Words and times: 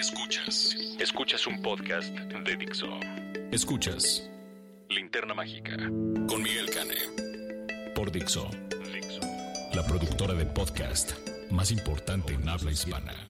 Escuchas. 0.00 0.74
Escuchas 0.98 1.46
un 1.46 1.60
podcast 1.60 2.08
de 2.08 2.56
Dixo. 2.56 2.88
Escuchas 3.52 4.26
Linterna 4.88 5.34
Mágica 5.34 5.76
con 6.26 6.42
Miguel 6.42 6.70
Cane. 6.70 6.94
Por 7.94 8.10
Dixo. 8.10 8.48
Dixo. 8.94 9.20
La 9.74 9.86
productora 9.86 10.32
de 10.32 10.46
podcast 10.46 11.12
más 11.50 11.70
importante 11.70 12.32
en 12.32 12.48
habla 12.48 12.72
hispana. 12.72 13.29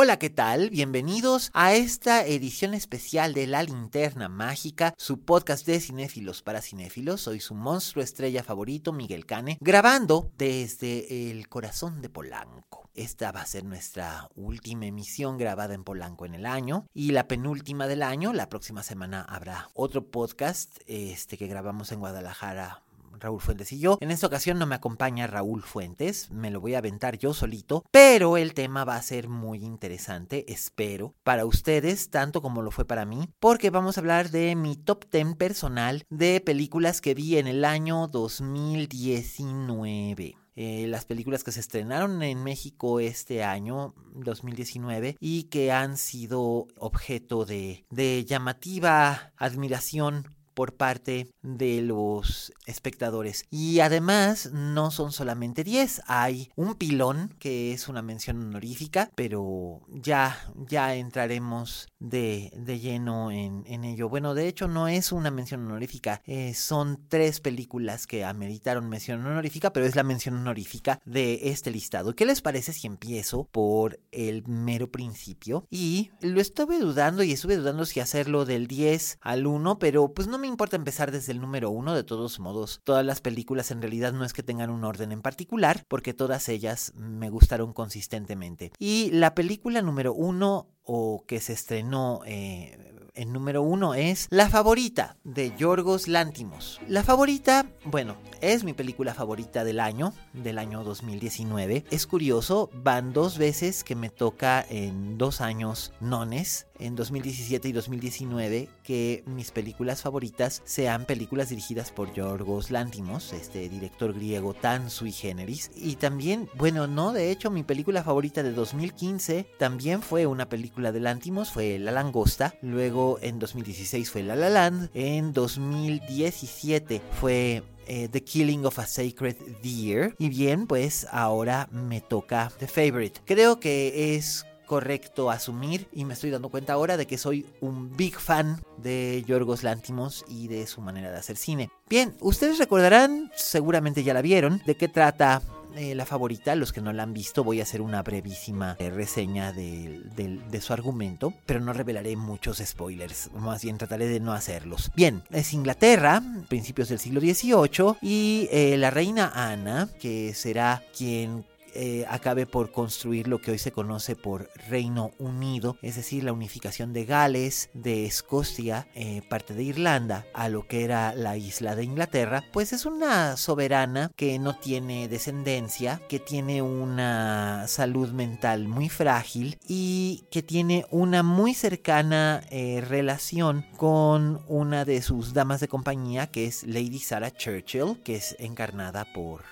Hola, 0.00 0.20
¿qué 0.20 0.30
tal? 0.30 0.70
Bienvenidos 0.70 1.50
a 1.54 1.74
esta 1.74 2.24
edición 2.24 2.72
especial 2.72 3.34
de 3.34 3.48
La 3.48 3.64
Linterna 3.64 4.28
Mágica, 4.28 4.94
su 4.96 5.22
podcast 5.22 5.66
de 5.66 5.80
cinéfilos 5.80 6.40
para 6.40 6.62
cinéfilos. 6.62 7.22
Soy 7.22 7.40
su 7.40 7.56
monstruo 7.56 8.04
estrella 8.04 8.44
favorito, 8.44 8.92
Miguel 8.92 9.26
Cane, 9.26 9.58
grabando 9.60 10.30
desde 10.38 11.32
el 11.32 11.48
corazón 11.48 12.00
de 12.00 12.10
Polanco. 12.10 12.88
Esta 12.94 13.32
va 13.32 13.40
a 13.40 13.46
ser 13.46 13.64
nuestra 13.64 14.28
última 14.36 14.86
emisión 14.86 15.36
grabada 15.36 15.74
en 15.74 15.82
Polanco 15.82 16.26
en 16.26 16.34
el 16.34 16.46
año 16.46 16.86
y 16.94 17.10
la 17.10 17.26
penúltima 17.26 17.88
del 17.88 18.04
año. 18.04 18.32
La 18.32 18.48
próxima 18.48 18.84
semana 18.84 19.22
habrá 19.22 19.68
otro 19.74 20.12
podcast 20.12 20.78
este 20.86 21.36
que 21.36 21.48
grabamos 21.48 21.90
en 21.90 21.98
Guadalajara 21.98 22.84
Raúl 23.20 23.40
Fuentes 23.40 23.72
y 23.72 23.78
yo. 23.78 23.98
En 24.00 24.10
esta 24.10 24.26
ocasión 24.26 24.58
no 24.58 24.66
me 24.66 24.74
acompaña 24.74 25.26
Raúl 25.26 25.62
Fuentes, 25.62 26.30
me 26.30 26.50
lo 26.50 26.60
voy 26.60 26.74
a 26.74 26.78
aventar 26.78 27.18
yo 27.18 27.34
solito, 27.34 27.84
pero 27.90 28.36
el 28.36 28.54
tema 28.54 28.84
va 28.84 28.96
a 28.96 29.02
ser 29.02 29.28
muy 29.28 29.64
interesante, 29.64 30.52
espero, 30.52 31.14
para 31.22 31.46
ustedes, 31.46 32.10
tanto 32.10 32.42
como 32.42 32.62
lo 32.62 32.70
fue 32.70 32.84
para 32.84 33.04
mí, 33.04 33.28
porque 33.40 33.70
vamos 33.70 33.96
a 33.96 34.00
hablar 34.00 34.30
de 34.30 34.54
mi 34.56 34.76
top 34.76 35.04
10 35.10 35.36
personal 35.36 36.04
de 36.10 36.40
películas 36.40 37.00
que 37.00 37.14
vi 37.14 37.38
en 37.38 37.46
el 37.46 37.64
año 37.64 38.08
2019. 38.08 40.36
Eh, 40.60 40.88
las 40.88 41.04
películas 41.04 41.44
que 41.44 41.52
se 41.52 41.60
estrenaron 41.60 42.20
en 42.20 42.42
México 42.42 42.98
este 42.98 43.44
año, 43.44 43.94
2019, 44.14 45.16
y 45.20 45.44
que 45.44 45.70
han 45.70 45.96
sido 45.96 46.66
objeto 46.76 47.44
de, 47.44 47.86
de 47.90 48.24
llamativa 48.24 49.32
admiración 49.36 50.26
por 50.58 50.74
parte 50.74 51.30
de 51.40 51.82
los 51.82 52.52
espectadores. 52.66 53.44
Y 53.48 53.78
además 53.78 54.50
no 54.52 54.90
son 54.90 55.12
solamente 55.12 55.62
10, 55.62 56.02
hay 56.08 56.50
un 56.56 56.74
pilón 56.74 57.32
que 57.38 57.72
es 57.72 57.86
una 57.86 58.02
mención 58.02 58.42
honorífica, 58.42 59.08
pero 59.14 59.82
ya, 59.88 60.36
ya 60.68 60.96
entraremos 60.96 61.86
de, 62.00 62.50
de 62.56 62.80
lleno 62.80 63.30
en, 63.30 63.62
en, 63.68 63.84
ello. 63.84 64.08
Bueno, 64.08 64.34
de 64.34 64.48
hecho 64.48 64.66
no 64.66 64.88
es 64.88 65.12
una 65.12 65.30
mención 65.30 65.64
honorífica, 65.64 66.22
eh, 66.24 66.54
son 66.54 67.06
tres 67.08 67.38
películas 67.38 68.08
que 68.08 68.24
ameritaron 68.24 68.88
mención 68.88 69.24
honorífica, 69.24 69.72
pero 69.72 69.86
es 69.86 69.94
la 69.94 70.02
mención 70.02 70.34
honorífica 70.34 70.98
de 71.04 71.50
este 71.50 71.70
listado. 71.70 72.16
¿Qué 72.16 72.26
les 72.26 72.42
parece 72.42 72.72
si 72.72 72.88
empiezo 72.88 73.44
por 73.44 74.00
el 74.10 74.44
mero 74.48 74.90
principio? 74.90 75.68
Y 75.70 76.10
lo 76.20 76.40
estuve 76.40 76.80
dudando 76.80 77.22
y 77.22 77.30
estuve 77.30 77.54
dudando 77.54 77.84
si 77.84 78.00
hacerlo 78.00 78.44
del 78.44 78.66
10 78.66 79.18
al 79.20 79.46
1, 79.46 79.78
pero 79.78 80.12
pues 80.12 80.26
no 80.26 80.36
me 80.36 80.47
importa 80.48 80.76
empezar 80.76 81.12
desde 81.12 81.32
el 81.32 81.40
número 81.40 81.70
uno, 81.70 81.94
de 81.94 82.04
todos 82.04 82.40
modos, 82.40 82.80
todas 82.84 83.04
las 83.04 83.20
películas 83.20 83.70
en 83.70 83.80
realidad 83.80 84.12
no 84.12 84.24
es 84.24 84.32
que 84.32 84.42
tengan 84.42 84.70
un 84.70 84.84
orden 84.84 85.12
en 85.12 85.22
particular, 85.22 85.84
porque 85.88 86.14
todas 86.14 86.48
ellas 86.48 86.92
me 86.96 87.30
gustaron 87.30 87.72
consistentemente. 87.72 88.72
Y 88.78 89.10
la 89.12 89.34
película 89.34 89.82
número 89.82 90.12
uno 90.12 90.68
o 90.82 91.24
que 91.26 91.40
se 91.40 91.52
estrenó 91.52 92.22
eh, 92.24 92.76
en 93.18 93.32
número 93.32 93.60
uno 93.62 93.94
es 93.94 94.28
La 94.30 94.48
favorita 94.48 95.16
de 95.24 95.52
Yorgos 95.56 96.08
Lántimos. 96.08 96.80
La 96.88 97.02
favorita, 97.02 97.66
bueno, 97.84 98.16
es 98.40 98.64
mi 98.64 98.72
película 98.72 99.12
favorita 99.12 99.64
del 99.64 99.80
año, 99.80 100.14
del 100.32 100.58
año 100.58 100.84
2019. 100.84 101.84
Es 101.90 102.06
curioso, 102.06 102.70
van 102.72 103.12
dos 103.12 103.36
veces 103.36 103.84
que 103.84 103.96
me 103.96 104.08
toca 104.08 104.64
en 104.70 105.18
dos 105.18 105.40
años 105.40 105.92
nones, 106.00 106.66
en 106.78 106.94
2017 106.94 107.68
y 107.68 107.72
2019, 107.72 108.68
que 108.84 109.24
mis 109.26 109.50
películas 109.50 110.02
favoritas 110.02 110.62
sean 110.64 111.04
películas 111.04 111.48
dirigidas 111.48 111.90
por 111.90 112.14
Yorgos 112.14 112.70
Lántimos, 112.70 113.32
este 113.32 113.68
director 113.68 114.14
griego 114.14 114.54
tan 114.54 114.90
sui 114.90 115.12
generis. 115.12 115.70
Y 115.74 115.96
también, 115.96 116.48
bueno, 116.54 116.86
no, 116.86 117.12
de 117.12 117.32
hecho, 117.32 117.50
mi 117.50 117.64
película 117.64 118.04
favorita 118.04 118.44
de 118.44 118.52
2015 118.52 119.44
también 119.58 120.02
fue 120.02 120.26
una 120.26 120.48
película 120.48 120.68
la 120.78 120.92
de 120.92 121.00
Lantimos 121.00 121.50
fue 121.50 121.78
La 121.78 121.90
Langosta, 121.90 122.54
luego 122.62 123.07
en 123.22 123.38
2016 123.38 124.10
fue 124.10 124.22
La 124.22 124.36
La 124.36 124.50
Land, 124.50 124.90
en 124.92 125.32
2017 125.32 127.00
fue 127.20 127.62
eh, 127.86 128.08
The 128.10 128.22
Killing 128.22 128.66
of 128.66 128.78
a 128.78 128.86
Sacred 128.86 129.36
Deer 129.62 130.14
y 130.18 130.28
bien 130.28 130.66
pues 130.66 131.06
ahora 131.10 131.68
me 131.72 132.02
toca 132.02 132.52
The 132.58 132.66
Favorite. 132.66 133.20
Creo 133.24 133.60
que 133.60 134.14
es 134.14 134.44
correcto 134.66 135.30
asumir 135.30 135.88
y 135.92 136.04
me 136.04 136.14
estoy 136.14 136.30
dando 136.30 136.50
cuenta 136.50 136.74
ahora 136.74 136.96
de 136.96 137.06
que 137.06 137.18
soy 137.18 137.46
un 137.60 137.96
big 137.96 138.16
fan 138.16 138.62
de 138.76 139.24
Yorgos 139.26 139.62
Lantimos 139.62 140.24
y 140.28 140.46
de 140.46 140.66
su 140.66 140.82
manera 140.82 141.10
de 141.10 141.16
hacer 141.16 141.36
cine. 141.36 141.70
Bien, 141.88 142.14
ustedes 142.20 142.58
recordarán, 142.58 143.32
seguramente 143.34 144.04
ya 144.04 144.14
la 144.14 144.22
vieron, 144.22 144.62
de 144.66 144.76
qué 144.76 144.88
trata 144.88 145.42
eh, 145.76 145.94
la 145.94 146.06
favorita. 146.06 146.54
Los 146.54 146.72
que 146.72 146.80
no 146.80 146.92
la 146.92 147.02
han 147.02 147.12
visto, 147.12 147.44
voy 147.44 147.60
a 147.60 147.62
hacer 147.62 147.80
una 147.80 148.02
brevísima 148.02 148.76
eh, 148.78 148.90
reseña 148.90 149.52
de, 149.52 150.60
su 150.60 150.72
argumento, 150.72 151.32
pero 151.46 151.60
no 151.60 151.72
revelaré 151.72 152.16
muchos 152.16 152.58
spoilers. 152.58 153.30
Más 153.34 153.62
bien 153.62 153.78
trataré 153.78 154.06
de 154.06 154.20
no 154.20 154.32
hacerlos. 154.32 154.90
Bien, 154.96 155.22
es 155.30 155.52
Inglaterra, 155.52 156.22
principios 156.48 156.88
del 156.88 156.98
siglo 156.98 157.20
XVIII, 157.20 157.96
y 158.02 158.48
eh, 158.50 158.76
la 158.76 158.90
reina 158.90 159.30
Ana, 159.34 159.88
que 160.00 160.34
será 160.34 160.82
quien 160.96 161.44
eh, 161.74 162.04
acabe 162.08 162.46
por 162.46 162.72
construir 162.72 163.28
lo 163.28 163.40
que 163.40 163.50
hoy 163.50 163.58
se 163.58 163.72
conoce 163.72 164.16
por 164.16 164.50
Reino 164.68 165.12
Unido, 165.18 165.76
es 165.82 165.96
decir, 165.96 166.24
la 166.24 166.32
unificación 166.32 166.92
de 166.92 167.04
Gales, 167.04 167.70
de 167.74 168.06
Escocia, 168.06 168.88
eh, 168.94 169.22
parte 169.28 169.54
de 169.54 169.62
Irlanda, 169.62 170.26
a 170.34 170.48
lo 170.48 170.66
que 170.66 170.84
era 170.84 171.14
la 171.14 171.36
isla 171.36 171.76
de 171.76 171.84
Inglaterra, 171.84 172.44
pues 172.52 172.72
es 172.72 172.86
una 172.86 173.36
soberana 173.36 174.10
que 174.16 174.38
no 174.38 174.56
tiene 174.56 175.08
descendencia, 175.08 176.00
que 176.08 176.18
tiene 176.18 176.62
una 176.62 177.66
salud 177.68 178.10
mental 178.10 178.68
muy 178.68 178.88
frágil 178.88 179.58
y 179.66 180.24
que 180.30 180.42
tiene 180.42 180.86
una 180.90 181.22
muy 181.22 181.54
cercana 181.54 182.42
eh, 182.50 182.82
relación 182.86 183.64
con 183.76 184.42
una 184.48 184.84
de 184.84 185.02
sus 185.02 185.34
damas 185.34 185.60
de 185.60 185.68
compañía, 185.68 186.28
que 186.28 186.46
es 186.46 186.64
Lady 186.64 186.98
Sarah 186.98 187.30
Churchill, 187.30 188.00
que 188.04 188.16
es 188.16 188.36
encarnada 188.38 189.06
por 189.12 189.42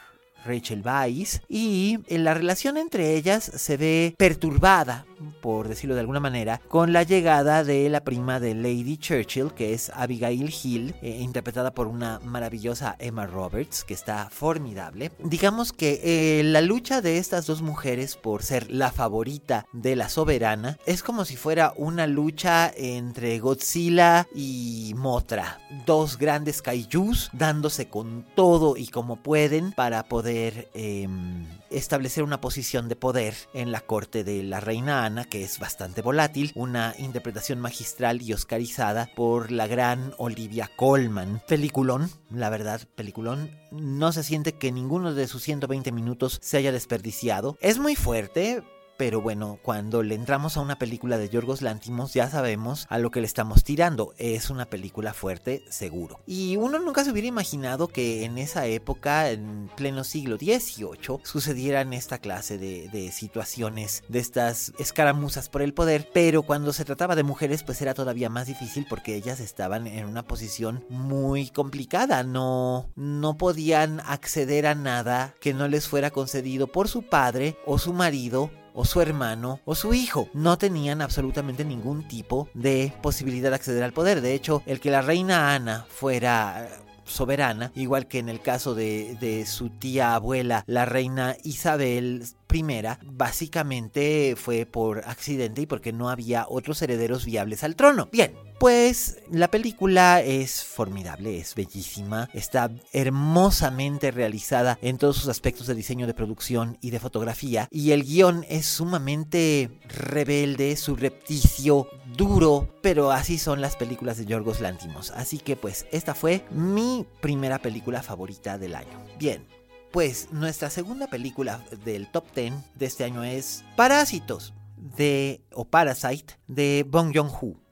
Rachel 0.46 0.82
Weisz, 0.84 1.40
y 1.48 1.98
la 2.08 2.34
relación 2.34 2.76
entre 2.76 3.14
ellas 3.16 3.44
se 3.44 3.76
ve 3.76 4.14
perturbada, 4.16 5.06
por 5.40 5.68
decirlo 5.68 5.94
de 5.94 6.00
alguna 6.00 6.20
manera, 6.20 6.60
con 6.68 6.92
la 6.92 7.02
llegada 7.02 7.64
de 7.64 7.88
la 7.88 8.04
prima 8.04 8.40
de 8.40 8.54
Lady 8.54 8.96
Churchill, 8.96 9.52
que 9.52 9.74
es 9.74 9.90
Abigail 9.94 10.52
Hill, 10.62 10.94
eh, 11.02 11.18
interpretada 11.20 11.72
por 11.72 11.86
una 11.86 12.20
maravillosa 12.20 12.96
Emma 12.98 13.26
Roberts, 13.26 13.84
que 13.84 13.94
está 13.94 14.28
formidable. 14.30 15.12
Digamos 15.22 15.72
que 15.72 16.00
eh, 16.02 16.42
la 16.44 16.60
lucha 16.60 17.00
de 17.00 17.18
estas 17.18 17.46
dos 17.46 17.62
mujeres 17.62 18.16
por 18.16 18.42
ser 18.42 18.70
la 18.70 18.92
favorita 18.92 19.66
de 19.72 19.96
la 19.96 20.08
soberana 20.08 20.78
es 20.86 21.02
como 21.02 21.24
si 21.24 21.36
fuera 21.36 21.72
una 21.76 22.06
lucha 22.06 22.72
entre 22.76 23.38
Godzilla 23.38 24.26
y 24.34 24.92
Motra, 24.96 25.60
dos 25.86 26.18
grandes 26.18 26.62
kaijus 26.62 27.30
dándose 27.32 27.88
con 27.88 28.26
todo 28.34 28.76
y 28.76 28.88
como 28.88 29.16
pueden 29.16 29.72
para 29.72 30.04
poder 30.04 30.35
Em, 30.74 31.46
establecer 31.70 32.22
una 32.22 32.40
posición 32.40 32.88
de 32.88 32.96
poder 32.96 33.34
en 33.54 33.72
la 33.72 33.80
corte 33.80 34.22
de 34.22 34.42
la 34.42 34.60
reina 34.60 35.04
Ana, 35.04 35.24
que 35.24 35.42
es 35.42 35.58
bastante 35.58 36.02
volátil, 36.02 36.52
una 36.54 36.94
interpretación 36.98 37.58
magistral 37.58 38.20
y 38.22 38.32
oscarizada 38.32 39.10
por 39.16 39.50
la 39.50 39.66
gran 39.66 40.12
Olivia 40.18 40.70
Colman. 40.76 41.42
Peliculón, 41.48 42.10
la 42.30 42.50
verdad, 42.50 42.82
peliculón. 42.94 43.50
No 43.72 44.12
se 44.12 44.22
siente 44.22 44.52
que 44.52 44.72
ninguno 44.72 45.14
de 45.14 45.26
sus 45.26 45.42
120 45.42 45.90
minutos 45.90 46.38
se 46.42 46.58
haya 46.58 46.72
desperdiciado. 46.72 47.56
Es 47.60 47.78
muy 47.78 47.96
fuerte, 47.96 48.62
pero 48.96 49.20
bueno, 49.20 49.58
cuando 49.62 50.02
le 50.02 50.14
entramos 50.14 50.56
a 50.56 50.60
una 50.60 50.78
película 50.78 51.18
de 51.18 51.28
Yorgos 51.28 51.62
Lantimos 51.62 52.14
ya 52.14 52.30
sabemos 52.30 52.86
a 52.88 52.98
lo 52.98 53.10
que 53.10 53.20
le 53.20 53.26
estamos 53.26 53.64
tirando. 53.64 54.14
Es 54.18 54.50
una 54.50 54.66
película 54.66 55.12
fuerte, 55.12 55.64
seguro. 55.68 56.20
Y 56.26 56.56
uno 56.56 56.78
nunca 56.78 57.04
se 57.04 57.10
hubiera 57.10 57.28
imaginado 57.28 57.88
que 57.88 58.24
en 58.24 58.38
esa 58.38 58.66
época, 58.66 59.30
en 59.30 59.70
pleno 59.76 60.04
siglo 60.04 60.36
XVIII, 60.36 61.20
sucedieran 61.24 61.92
esta 61.92 62.18
clase 62.18 62.58
de, 62.58 62.88
de 62.88 63.12
situaciones, 63.12 64.02
de 64.08 64.18
estas 64.18 64.72
escaramuzas 64.78 65.48
por 65.48 65.62
el 65.62 65.74
poder. 65.74 66.08
Pero 66.12 66.42
cuando 66.42 66.72
se 66.72 66.84
trataba 66.84 67.16
de 67.16 67.22
mujeres, 67.22 67.62
pues 67.62 67.80
era 67.82 67.94
todavía 67.94 68.30
más 68.30 68.46
difícil 68.46 68.86
porque 68.88 69.16
ellas 69.16 69.40
estaban 69.40 69.86
en 69.86 70.06
una 70.06 70.22
posición 70.22 70.84
muy 70.88 71.50
complicada. 71.50 72.22
No, 72.22 72.90
no 72.96 73.36
podían 73.36 74.00
acceder 74.00 74.66
a 74.66 74.74
nada 74.74 75.34
que 75.40 75.54
no 75.54 75.68
les 75.68 75.88
fuera 75.88 76.10
concedido 76.10 76.66
por 76.66 76.88
su 76.88 77.02
padre 77.02 77.56
o 77.66 77.78
su 77.78 77.92
marido 77.92 78.50
o 78.76 78.84
su 78.84 79.00
hermano 79.00 79.60
o 79.64 79.74
su 79.74 79.94
hijo. 79.94 80.28
No 80.34 80.58
tenían 80.58 81.02
absolutamente 81.02 81.64
ningún 81.64 82.06
tipo 82.06 82.48
de 82.54 82.92
posibilidad 83.02 83.50
de 83.50 83.56
acceder 83.56 83.82
al 83.82 83.92
poder. 83.92 84.20
De 84.20 84.34
hecho, 84.34 84.62
el 84.66 84.78
que 84.78 84.90
la 84.90 85.02
reina 85.02 85.54
Ana 85.54 85.86
fuera 85.88 86.68
soberana, 87.06 87.72
igual 87.74 88.08
que 88.08 88.18
en 88.18 88.28
el 88.28 88.40
caso 88.40 88.74
de, 88.74 89.16
de, 89.20 89.46
su 89.46 89.70
tía 89.70 90.14
abuela, 90.14 90.64
la 90.66 90.84
reina 90.84 91.36
Isabel 91.44 92.24
I, 92.52 92.64
básicamente 93.04 94.34
fue 94.36 94.66
por 94.66 95.00
accidente 95.06 95.62
y 95.62 95.66
porque 95.66 95.92
no 95.92 96.08
había 96.08 96.46
otros 96.48 96.80
herederos 96.82 97.24
viables 97.24 97.64
al 97.64 97.76
trono. 97.76 98.08
Bien, 98.12 98.34
pues 98.58 99.18
la 99.30 99.50
película 99.50 100.22
es 100.22 100.64
formidable, 100.64 101.38
es 101.38 101.54
bellísima, 101.54 102.30
está 102.32 102.70
hermosamente 102.92 104.10
realizada 104.10 104.78
en 104.80 104.98
todos 104.98 105.16
sus 105.16 105.28
aspectos 105.28 105.66
de 105.66 105.74
diseño 105.74 106.06
de 106.06 106.14
producción 106.14 106.78
y 106.80 106.90
de 106.90 107.00
fotografía 107.00 107.68
y 107.70 107.90
el 107.90 108.04
guion 108.04 108.44
es 108.48 108.66
sumamente 108.66 109.78
rebelde, 109.88 110.76
subrepticio, 110.76 111.88
duro, 112.16 112.68
pero 112.82 113.10
así 113.10 113.38
son 113.38 113.60
las 113.60 113.76
películas 113.76 114.16
de 114.16 114.26
Yorgos 114.26 114.60
Lantimos. 114.60 115.10
Así 115.10 115.38
que 115.38 115.56
pues 115.56 115.86
esta 115.92 116.14
fue 116.14 116.44
mi 116.50 117.06
primera 117.20 117.58
película 117.58 118.02
favorita 118.02 118.58
del 118.58 118.74
año. 118.74 119.04
Bien, 119.18 119.46
pues 119.92 120.28
nuestra 120.32 120.70
segunda 120.70 121.06
película 121.06 121.64
del 121.84 122.10
top 122.10 122.24
10 122.34 122.54
de 122.74 122.86
este 122.86 123.04
año 123.04 123.22
es 123.24 123.64
Parásitos 123.76 124.52
de 124.96 125.40
o 125.52 125.64
Parasite 125.64 126.34
de 126.46 126.84
Bong 126.88 127.12
Joon-ho. 127.14 127.65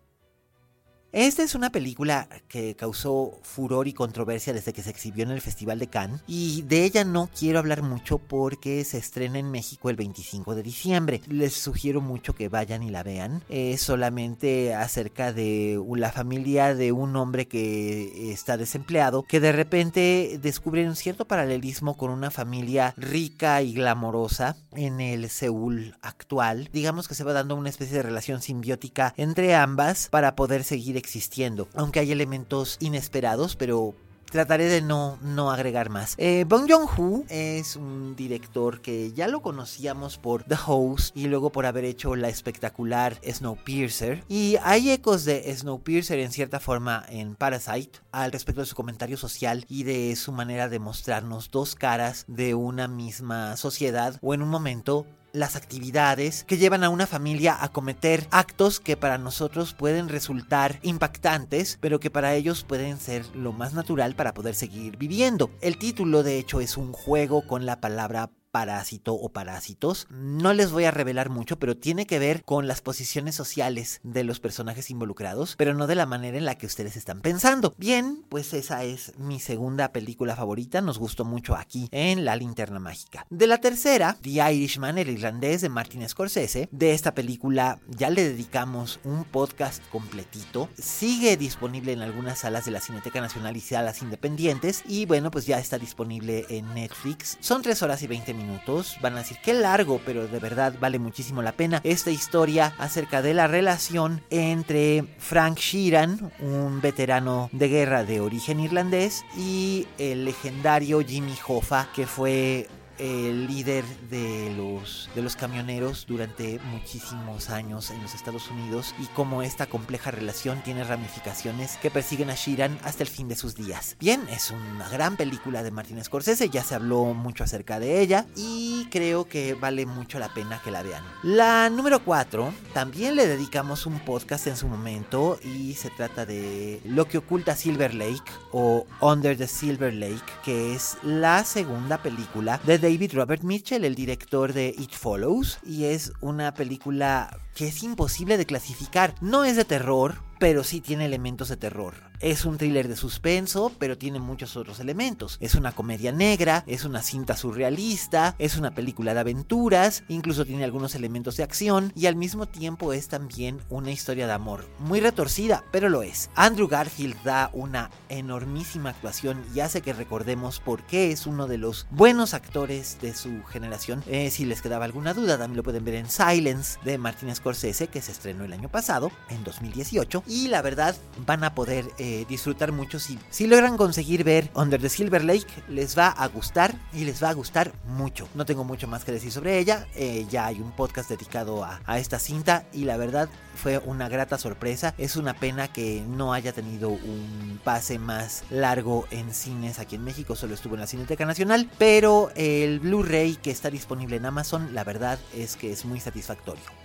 Esta 1.15 1.45
es 1.45 1.55
una 1.55 1.71
película 1.71 2.27
que 2.49 2.75
causó 2.75 3.39
furor 3.45 3.87
y 3.87 3.93
controversia 3.93 4.53
desde 4.53 4.73
que 4.73 4.83
se 4.83 4.91
exhibió 4.91 5.23
en 5.23 5.31
el 5.31 5.41
Festival 5.41 5.79
de 5.79 5.87
Cannes 5.87 6.21
y 6.27 6.63
de 6.63 6.85
ella 6.85 7.05
no 7.05 7.31
quiero 7.39 7.61
hablar 7.61 7.83
mucho 7.83 8.19
porque 8.19 8.83
se 8.83 8.99
estrena 8.99 9.39
en 9.39 9.49
México 9.49 9.91
el 9.91 9.95
25 9.95 10.57
de 10.57 10.65
diciembre. 10.65 11.21
Les 11.29 11.55
sugiero 11.55 12.01
mucho 12.01 12.35
que 12.35 12.49
vayan 12.49 12.83
y 12.83 12.91
la 12.91 13.05
vean. 13.05 13.45
Es 13.49 13.83
solamente 13.83 14.75
acerca 14.75 15.33
de 15.33 15.81
la 15.95 16.11
familia 16.11 16.75
de 16.75 16.91
un 16.91 17.15
hombre 17.15 17.47
que 17.47 18.33
está 18.33 18.57
desempleado 18.57 19.23
que 19.23 19.39
de 19.39 19.53
repente 19.53 20.41
descubre 20.43 20.85
un 20.85 20.97
cierto 20.97 21.29
paralelismo 21.29 21.97
con 21.97 22.11
una 22.11 22.33
familia 22.33 22.93
rica 22.97 23.63
y 23.63 23.73
glamorosa 23.73 24.57
en 24.73 25.01
el 25.01 25.31
Seúl 25.31 25.97
actual. 26.03 26.71
Digamos 26.73 27.07
que 27.07 27.15
se 27.15 27.23
va 27.23 27.33
dando 27.33 27.55
una 27.55 27.69
especie 27.69 27.99
de 27.99 28.03
relación 28.03 28.43
simbiótica 28.43 29.15
entre 29.17 29.55
ambas 29.55 30.09
para 30.11 30.35
poder 30.35 30.65
seguir 30.65 31.04
existiendo, 31.05 31.69
aunque 31.75 32.01
hay 32.01 32.11
elementos 32.11 32.77
inesperados, 32.81 33.55
pero 33.57 33.95
trataré 34.35 34.65
de 34.65 34.83
no, 34.83 35.17
no 35.23 35.53
agregar 35.53 35.91
más. 35.91 36.17
Eh, 36.19 36.45
Bong 36.49 36.69
Joon-ho 36.69 37.23
es 37.29 37.77
un 37.77 38.17
director 38.17 38.81
que 38.81 39.13
ya 39.13 39.29
lo 39.29 39.43
conocíamos 39.43 40.19
por 40.19 40.43
The 40.43 40.57
Host 40.67 41.17
y 41.17 41.29
luego 41.29 41.51
por 41.51 41.67
haber 41.67 41.85
hecho 41.85 42.17
la 42.17 42.31
espectacular 42.31 43.21
Snowpiercer. 43.25 44.25
Y 44.29 44.57
hay 44.65 44.91
ecos 44.91 45.25
de 45.25 45.55
Snowpiercer 45.57 46.19
en 46.19 46.33
cierta 46.33 46.59
forma 46.59 47.07
en 47.09 47.37
Parasite 47.37 48.01
al 48.11 48.33
respecto 48.33 48.63
de 48.63 48.67
su 48.67 48.75
comentario 48.75 49.17
social 49.17 49.67
y 49.69 49.85
de 49.85 50.17
su 50.17 50.33
manera 50.33 50.69
de 50.69 50.81
mostrarnos 50.81 51.53
dos 51.53 51.77
caras 51.77 52.25
de 52.27 52.57
una 52.57 52.89
misma 52.89 53.57
sociedad 53.57 54.19
o 54.21 54.35
en 54.35 54.43
un 54.43 54.49
momento 54.49 55.07
las 55.35 55.57
actividades 55.57 56.45
que 56.45 56.57
llevan 56.57 56.85
a 56.85 56.89
una 56.89 57.07
familia 57.07 57.57
a 57.61 57.69
cometer 57.69 58.27
actos 58.31 58.79
que 58.81 58.97
para 58.97 59.19
nosotros 59.19 59.75
pueden 59.75 60.09
resultar 60.09 60.79
impactantes, 60.83 61.77
pero 61.81 62.01
que 62.01 62.09
para 62.09 62.35
ellos 62.35 62.65
pueden 62.65 62.99
ser 62.99 63.27
lo 63.35 63.53
más 63.53 63.75
natural 63.75 64.15
para 64.15 64.33
poder 64.33 64.55
seguir 64.55 64.97
viviendo. 64.97 65.51
El 65.61 65.77
título 65.77 66.23
de 66.23 66.39
hecho 66.39 66.61
es 66.61 66.77
un 66.77 66.93
juego 66.93 67.47
con 67.47 67.67
la 67.67 67.81
palabra 67.81 68.31
parásito 68.55 69.15
o 69.15 69.31
parásitos. 69.31 70.07
No 70.11 70.53
les 70.53 70.71
voy 70.71 70.85
a 70.85 70.93
revelar 70.93 71.29
mucho, 71.29 71.59
pero 71.59 71.77
tiene 71.77 72.07
que 72.07 72.21
ver 72.21 72.45
con 72.45 72.69
las 72.69 72.83
posiciones 72.83 73.35
sociales 73.35 73.99
de 74.05 74.23
los 74.23 74.39
personajes 74.39 74.91
involucrados, 74.91 75.57
pero 75.57 75.75
no 75.75 75.89
de 75.89 75.97
la 75.97 76.07
manera 76.07 76.39
en 76.39 76.45
la 76.45 76.55
que 76.55 76.67
ustedes 76.67 76.97
están 76.97 77.21
pensando. 77.21 77.75
Bien, 77.79 78.25
pues 78.29 78.55
esa 78.55 78.85
es 78.85 79.19
mi 79.19 79.41
segunda 79.41 79.91
película 79.91 80.37
favorita, 80.37 80.81
nos 80.83 81.01
gustó 81.01 81.25
mucho 81.25 81.57
aquí 81.57 81.89
en 81.91 82.25
La 82.25 82.37
Linterna 82.37 82.79
Mágica. 82.79 83.27
De 83.29 83.49
la 83.49 83.59
tercera, 83.59 84.19
The 84.23 84.53
Irishman, 84.53 84.99
el 84.99 85.11
irlandés 85.11 85.61
de 85.61 85.69
Martin 85.69 86.09
Scorsese, 86.09 86.69
de 86.71 86.93
esta 86.93 87.13
película 87.13 87.81
ya 87.89 88.09
le 88.09 88.23
dedicamos 88.23 89.01
un 89.03 89.25
podcast 89.25 89.83
completito. 89.91 90.69
Sigue 90.79 91.37
disponible 91.37 91.91
en 91.91 92.03
algunas 92.03 92.39
salas 92.39 92.67
de 92.67 92.71
la 92.71 92.81
Cineteca 92.81 93.21
Nacional 93.21 93.57
y 93.57 93.61
salas 93.61 94.01
independientes 94.01 94.85
y 94.87 95.07
bueno, 95.07 95.33
pues 95.33 95.45
ya 95.45 95.59
está 95.59 95.77
disponible 95.77 96.47
en 96.51 96.73
Netflix. 96.73 97.37
Son 97.41 97.61
3 97.61 97.83
horas 97.83 98.01
y 98.05 98.07
20 98.07 98.33
minutos 98.33 98.44
minutos. 98.45 98.99
Van 99.01 99.15
a 99.15 99.19
decir 99.19 99.39
que 99.43 99.55
largo, 99.55 100.01
pero 100.05 100.29
de 100.29 100.39
verdad 100.39 100.75
vale 100.81 100.99
muchísimo 100.99 101.43
la 101.43 101.53
pena 101.53 101.81
esta 101.85 102.11
historia 102.11 102.75
acerca 102.79 103.23
de 103.23 103.35
la 103.35 103.47
relación 103.47 104.23
entre 104.31 105.05
Frank 105.19 105.59
Sheeran, 105.59 106.33
un 106.41 106.81
veterano 106.81 107.49
de 107.53 107.69
guerra 107.69 108.05
de 108.05 108.21
origen 108.21 108.61
irlandés, 108.61 109.25
y 109.37 109.87
el 109.99 110.25
legendario 110.25 111.01
Jimmy 111.01 111.35
Hoffa, 111.47 111.89
que 111.95 112.07
fue 112.07 112.69
el 112.99 113.47
líder 113.47 113.85
de 114.11 114.55
los, 114.57 115.09
de 115.15 115.23
los 115.23 115.37
camioneros 115.37 116.07
durante 116.07 116.59
muchísimos 116.71 117.51
años 117.51 117.91
en 117.91 118.03
los 118.03 118.15
Estados 118.15 118.51
Unidos 118.51 118.95
y 118.99 119.07
cómo 119.07 119.43
esta 119.43 119.67
compleja 119.67 120.11
relación 120.11 120.63
tiene 120.63 120.85
ramificaciones 120.85 121.77
que 121.79 121.91
persiguen 121.91 122.31
a 122.31 122.35
Sheeran 122.35 122.79
hasta 122.83 123.03
el 123.03 123.09
fin 123.09 123.29
de 123.29 123.37
sus 123.37 123.55
días. 123.55 123.97
Bien, 123.99 124.23
es 124.31 124.51
una 124.51 124.89
gran 124.89 125.17
película 125.17 125.63
de 125.63 125.71
Martin 125.71 126.03
Scorsese, 126.03 126.49
ya 126.49 126.63
se 126.63 126.75
habló 126.75 127.05
mucho 127.15 127.45
acerca 127.45 127.81
de 127.81 128.01
ella 128.01 128.27
y 128.37 128.84
creo 128.95 129.27
que 129.27 129.55
vale 129.55 129.87
mucho 129.87 130.21
la 130.21 130.33
pena 130.33 130.61
que 130.63 130.71
la 130.71 130.85
vean. 130.85 131.03
La 131.25 131.69
número 131.69 132.05
4, 132.05 132.55
también 132.73 133.17
le 133.17 133.27
dedicamos 133.27 133.87
un 133.87 133.99
podcast 133.99 134.47
en 134.47 134.57
su 134.57 134.69
momento 134.69 135.37
y 135.43 135.75
se 135.75 135.91
trata 135.91 136.25
de 136.25 136.81
Lo 136.85 137.09
que 137.09 137.19
oculta 137.19 137.57
Silver 137.57 137.93
Lake 137.93 138.31
o 138.53 138.87
Under 139.01 139.37
the 139.37 139.49
Silver 139.49 139.93
Lake, 139.93 140.23
que 140.45 140.77
es 140.77 140.97
la 141.03 141.43
segunda 141.43 142.03
película 142.03 142.61
de 142.63 142.79
David 142.79 143.15
Robert 143.15 143.43
Mitchell, 143.43 143.85
el 143.85 143.97
director 143.97 144.53
de 144.53 144.73
It 144.79 144.93
Follows, 144.93 145.59
y 145.67 145.87
es 145.87 146.13
una 146.21 146.55
película 146.55 147.37
que 147.57 147.67
es 147.67 147.83
imposible 147.83 148.37
de 148.37 148.47
clasificar. 148.47 149.17
No 149.21 149.45
es 149.45 149.57
de 149.57 149.65
terror, 149.65 150.23
pero 150.39 150.63
sí 150.63 150.81
tiene 150.81 151.07
elementos 151.07 151.49
de 151.49 151.57
terror. 151.57 151.95
Es 152.21 152.45
un 152.45 152.59
thriller 152.59 152.89
de 152.89 152.97
suspenso, 152.97 153.73
pero 153.79 153.99
tiene 153.99 154.21
muchos 154.21 154.57
otros 154.57 154.81
elementos. 154.81 155.37
Es 155.41 155.55
una 155.55 155.73
comedia 155.73 156.13
negra, 156.13 156.65
es 156.67 156.85
una 156.85 157.03
cinta 157.03 157.37
surrealista, 157.37 158.35
es 158.39 158.57
una 158.57 158.75
película 158.75 159.15
de 159.15 159.21
aventuras, 159.21 160.05
incluso 160.09 160.45
tiene 160.45 160.65
algunos 160.65 160.95
elementos 160.95 161.37
de 161.37 161.43
acción 161.43 161.93
y 161.97 162.07
al 162.07 162.17
mismo 162.17 162.47
tiempo 162.47 162.93
es 162.93 163.09
también 163.09 163.61
una 163.69 163.91
historia 163.91 164.27
de 164.27 164.33
amor. 164.33 164.67
Muy 164.79 165.01
retorcida, 165.01 165.65
pero 165.73 165.89
lo 165.89 166.03
es. 166.03 166.31
Andrew 166.35 166.69
Garfield 166.69 167.21
da 167.25 167.51
una 167.53 167.91
enormísima 168.09 168.91
actuación 168.91 169.43
y 169.55 169.61
hace 169.61 169.83
que 169.83 169.93
recordemos 169.93 170.61
por 170.61 170.83
qué 170.85 171.11
es 171.11 171.27
uno 171.27 171.47
de 171.47 171.59
los 171.59 171.87
buenos 171.91 172.33
actores 172.33 172.99
de 173.01 173.15
su 173.15 173.43
generación. 173.45 174.03
Eh, 174.07 174.31
si 174.31 174.45
les 174.45 174.63
quedaba 174.63 174.85
alguna 174.85 175.15
duda, 175.15 175.37
también 175.37 175.57
lo 175.57 175.63
pueden 175.63 175.85
ver 175.85 175.97
en 175.97 176.09
Silence 176.09 176.79
de 176.85 176.97
Martin 176.97 177.35
Scorsese, 177.35 177.89
que 177.89 178.01
se 178.01 178.13
estrenó 178.13 178.45
el 178.45 178.53
año 178.53 178.69
pasado, 178.69 179.11
en 179.29 179.43
2018. 179.45 180.23
Y 180.27 180.49
la 180.49 180.63
verdad, 180.63 180.97
van 181.27 181.45
a 181.45 181.55
poder 181.55 181.87
disfrutar 182.29 182.73
mucho. 182.73 182.99
Si, 182.99 183.19
si 183.31 183.47
logran 183.47 183.77
conseguir 183.77 184.25
ver 184.25 184.51
Under 184.55 184.81
the 184.81 184.89
Silver 184.89 185.25
Lake, 185.25 185.47
les 185.69 185.97
va 185.97 186.09
a 186.09 186.27
gustar 186.29 186.75
y 186.93 187.05
les 187.05 187.23
va 187.23 187.31
a 187.31 187.35
gustar 187.35 187.73
mucho. 187.87 188.29
No 188.35 188.45
tengo 188.47 188.65
mucho 188.65 188.87
más 188.89 189.05
que 189.05 189.13
decir 189.13 189.33
sobre 189.33 189.59
ella. 189.59 189.87
Eh, 189.95 190.27
ya 190.31 190.47
hay 190.47 190.61
un 190.61 190.73
podcast 190.73 191.09
dedicado 191.09 191.65
a, 191.65 191.81
a 191.87 191.99
esta 191.99 192.19
cinta 192.19 192.65
y 192.73 192.85
la 192.85 192.97
verdad 192.97 193.29
fue 193.55 193.79
una 193.79 194.09
grata 194.09 194.39
sorpresa. 194.39 194.95
Es 194.99 195.17
una 195.17 195.35
pena 195.35 195.69
que 195.69 196.05
no 196.07 196.33
haya 196.33 196.53
tenido 196.53 196.91
un 196.91 197.61
pase 197.63 197.99
más 197.99 198.45
largo 198.51 199.07
en 199.11 199.33
cines 199.33 199.79
aquí 199.79 199.97
en 199.97 200.05
México, 200.05 200.37
solo 200.37 200.55
estuvo 200.55 200.75
en 200.75 200.81
la 200.81 200.87
Cineteca 200.87 201.25
Nacional, 201.25 201.71
pero 201.79 202.31
el 202.35 202.81
Blu-ray 202.81 203.37
que 203.37 203.51
está 203.51 203.71
disponible 203.71 204.17
en 204.17 204.27
Amazon, 204.27 204.75
la 204.75 204.85
verdad 204.85 205.19
es 205.35 205.57
que 205.57 205.73
es 205.73 205.85
muy 205.85 206.01
satisfactorio. 206.01 206.84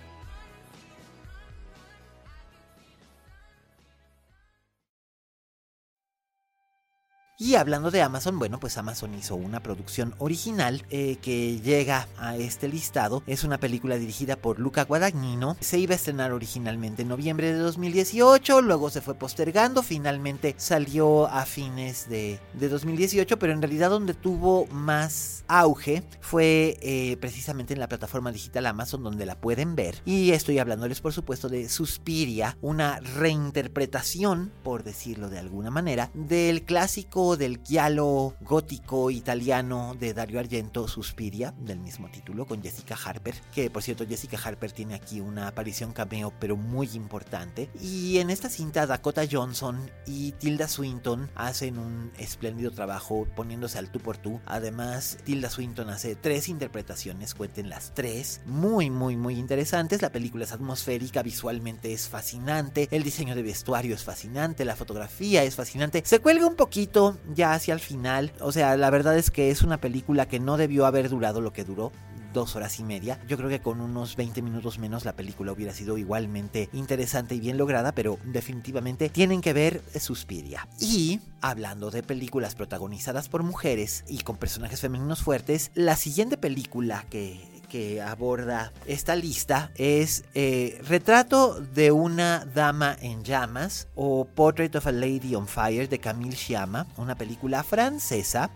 Y 7.42 7.54
hablando 7.54 7.90
de 7.90 8.02
Amazon, 8.02 8.38
bueno, 8.38 8.60
pues 8.60 8.76
Amazon 8.76 9.14
hizo 9.14 9.34
una 9.34 9.62
producción 9.62 10.14
original 10.18 10.84
eh, 10.90 11.16
que 11.22 11.58
llega 11.60 12.06
a 12.18 12.36
este 12.36 12.68
listado. 12.68 13.22
Es 13.26 13.44
una 13.44 13.56
película 13.56 13.96
dirigida 13.96 14.36
por 14.36 14.58
Luca 14.58 14.84
Guadagnino. 14.84 15.56
Se 15.58 15.78
iba 15.78 15.94
a 15.94 15.96
estrenar 15.96 16.32
originalmente 16.32 17.00
en 17.00 17.08
noviembre 17.08 17.50
de 17.50 17.58
2018, 17.58 18.60
luego 18.60 18.90
se 18.90 19.00
fue 19.00 19.14
postergando, 19.14 19.82
finalmente 19.82 20.54
salió 20.58 21.28
a 21.28 21.46
fines 21.46 22.10
de, 22.10 22.38
2018, 22.52 23.38
pero 23.38 23.54
en 23.54 23.62
realidad 23.62 23.88
donde 23.88 24.12
tuvo 24.12 24.66
más 24.66 25.42
auge 25.48 26.02
fue 26.20 26.76
eh, 26.82 27.16
precisamente 27.22 27.72
en 27.72 27.80
la 27.80 27.88
plataforma 27.88 28.32
digital 28.32 28.66
Amazon 28.66 29.02
donde 29.02 29.24
la 29.24 29.40
pueden 29.40 29.76
ver. 29.76 30.02
Y 30.04 30.32
estoy 30.32 30.58
hablándoles 30.58 31.00
por 31.00 31.14
supuesto 31.14 31.48
de 31.48 31.70
Suspiria, 31.70 32.58
una 32.60 33.00
reinterpretación, 33.00 34.52
por 34.62 34.84
decirlo 34.84 35.30
de 35.30 35.38
alguna 35.38 35.70
manera, 35.70 36.10
del 36.12 36.64
clásico 36.64 37.29
del 37.36 37.60
giallo 37.62 38.34
gótico 38.40 39.10
italiano 39.10 39.96
de 39.98 40.14
Dario 40.14 40.40
Argento, 40.40 40.88
Suspiria, 40.88 41.54
del 41.58 41.78
mismo 41.78 42.10
título, 42.10 42.46
con 42.46 42.62
Jessica 42.62 42.96
Harper, 43.04 43.34
que 43.54 43.70
por 43.70 43.82
cierto 43.82 44.06
Jessica 44.06 44.38
Harper 44.42 44.72
tiene 44.72 44.94
aquí 44.94 45.20
una 45.20 45.48
aparición 45.48 45.92
cameo 45.92 46.32
pero 46.38 46.56
muy 46.56 46.90
importante. 46.94 47.70
Y 47.80 48.18
en 48.18 48.30
esta 48.30 48.48
cinta 48.48 48.86
Dakota 48.86 49.22
Johnson 49.30 49.90
y 50.06 50.32
Tilda 50.32 50.68
Swinton 50.68 51.30
hacen 51.34 51.78
un 51.78 52.12
espléndido 52.18 52.70
trabajo 52.70 53.26
poniéndose 53.36 53.78
al 53.78 53.90
tú 53.90 54.00
por 54.00 54.16
tú. 54.16 54.40
Además, 54.46 55.18
Tilda 55.24 55.50
Swinton 55.50 55.90
hace 55.90 56.16
tres 56.16 56.48
interpretaciones, 56.48 57.34
cuenten 57.34 57.68
las 57.68 57.94
tres, 57.94 58.40
muy 58.46 58.90
muy 58.90 59.16
muy 59.16 59.38
interesantes. 59.38 60.02
La 60.02 60.10
película 60.10 60.44
es 60.44 60.52
atmosférica, 60.52 61.22
visualmente 61.22 61.92
es 61.92 62.08
fascinante, 62.08 62.88
el 62.90 63.02
diseño 63.02 63.34
de 63.34 63.42
vestuario 63.42 63.94
es 63.94 64.04
fascinante, 64.04 64.64
la 64.64 64.76
fotografía 64.76 65.44
es 65.44 65.56
fascinante. 65.56 66.02
Se 66.04 66.20
cuelga 66.20 66.46
un 66.46 66.56
poquito 66.56 67.18
ya 67.34 67.54
hacia 67.54 67.74
el 67.74 67.80
final. 67.80 68.32
O 68.40 68.52
sea, 68.52 68.76
la 68.76 68.90
verdad 68.90 69.16
es 69.16 69.30
que 69.30 69.50
es 69.50 69.62
una 69.62 69.80
película 69.80 70.26
que 70.26 70.40
no 70.40 70.56
debió 70.56 70.86
haber 70.86 71.08
durado 71.08 71.40
lo 71.40 71.52
que 71.52 71.64
duró 71.64 71.92
dos 72.32 72.56
horas 72.56 72.78
y 72.78 72.84
media. 72.84 73.20
Yo 73.28 73.36
creo 73.36 73.48
que 73.48 73.60
con 73.60 73.80
unos 73.80 74.16
20 74.16 74.42
minutos 74.42 74.78
menos 74.78 75.04
la 75.04 75.16
película 75.16 75.52
hubiera 75.52 75.72
sido 75.72 75.98
igualmente 75.98 76.68
interesante 76.72 77.34
y 77.34 77.40
bien 77.40 77.58
lograda, 77.58 77.92
pero 77.92 78.18
definitivamente 78.24 79.08
tienen 79.08 79.40
que 79.40 79.52
ver 79.52 79.82
Suspiria. 79.98 80.68
Y 80.78 81.20
hablando 81.40 81.90
de 81.90 82.02
películas 82.02 82.54
protagonizadas 82.54 83.28
por 83.28 83.42
mujeres 83.42 84.04
y 84.08 84.18
con 84.20 84.36
personajes 84.36 84.80
femeninos 84.80 85.22
fuertes, 85.22 85.70
la 85.74 85.96
siguiente 85.96 86.36
película 86.36 87.04
que 87.10 87.49
que 87.70 88.02
aborda 88.02 88.72
esta 88.86 89.16
lista 89.16 89.70
es 89.76 90.24
eh, 90.34 90.78
Retrato 90.86 91.60
de 91.60 91.92
una 91.92 92.44
dama 92.44 92.96
en 93.00 93.24
llamas 93.24 93.88
o 93.94 94.26
Portrait 94.26 94.74
of 94.76 94.86
a 94.86 94.92
Lady 94.92 95.34
on 95.34 95.48
Fire 95.48 95.88
de 95.88 95.98
Camille 95.98 96.36
Sciamma, 96.36 96.86
una 96.98 97.14
película 97.14 97.62
francesa 97.62 98.50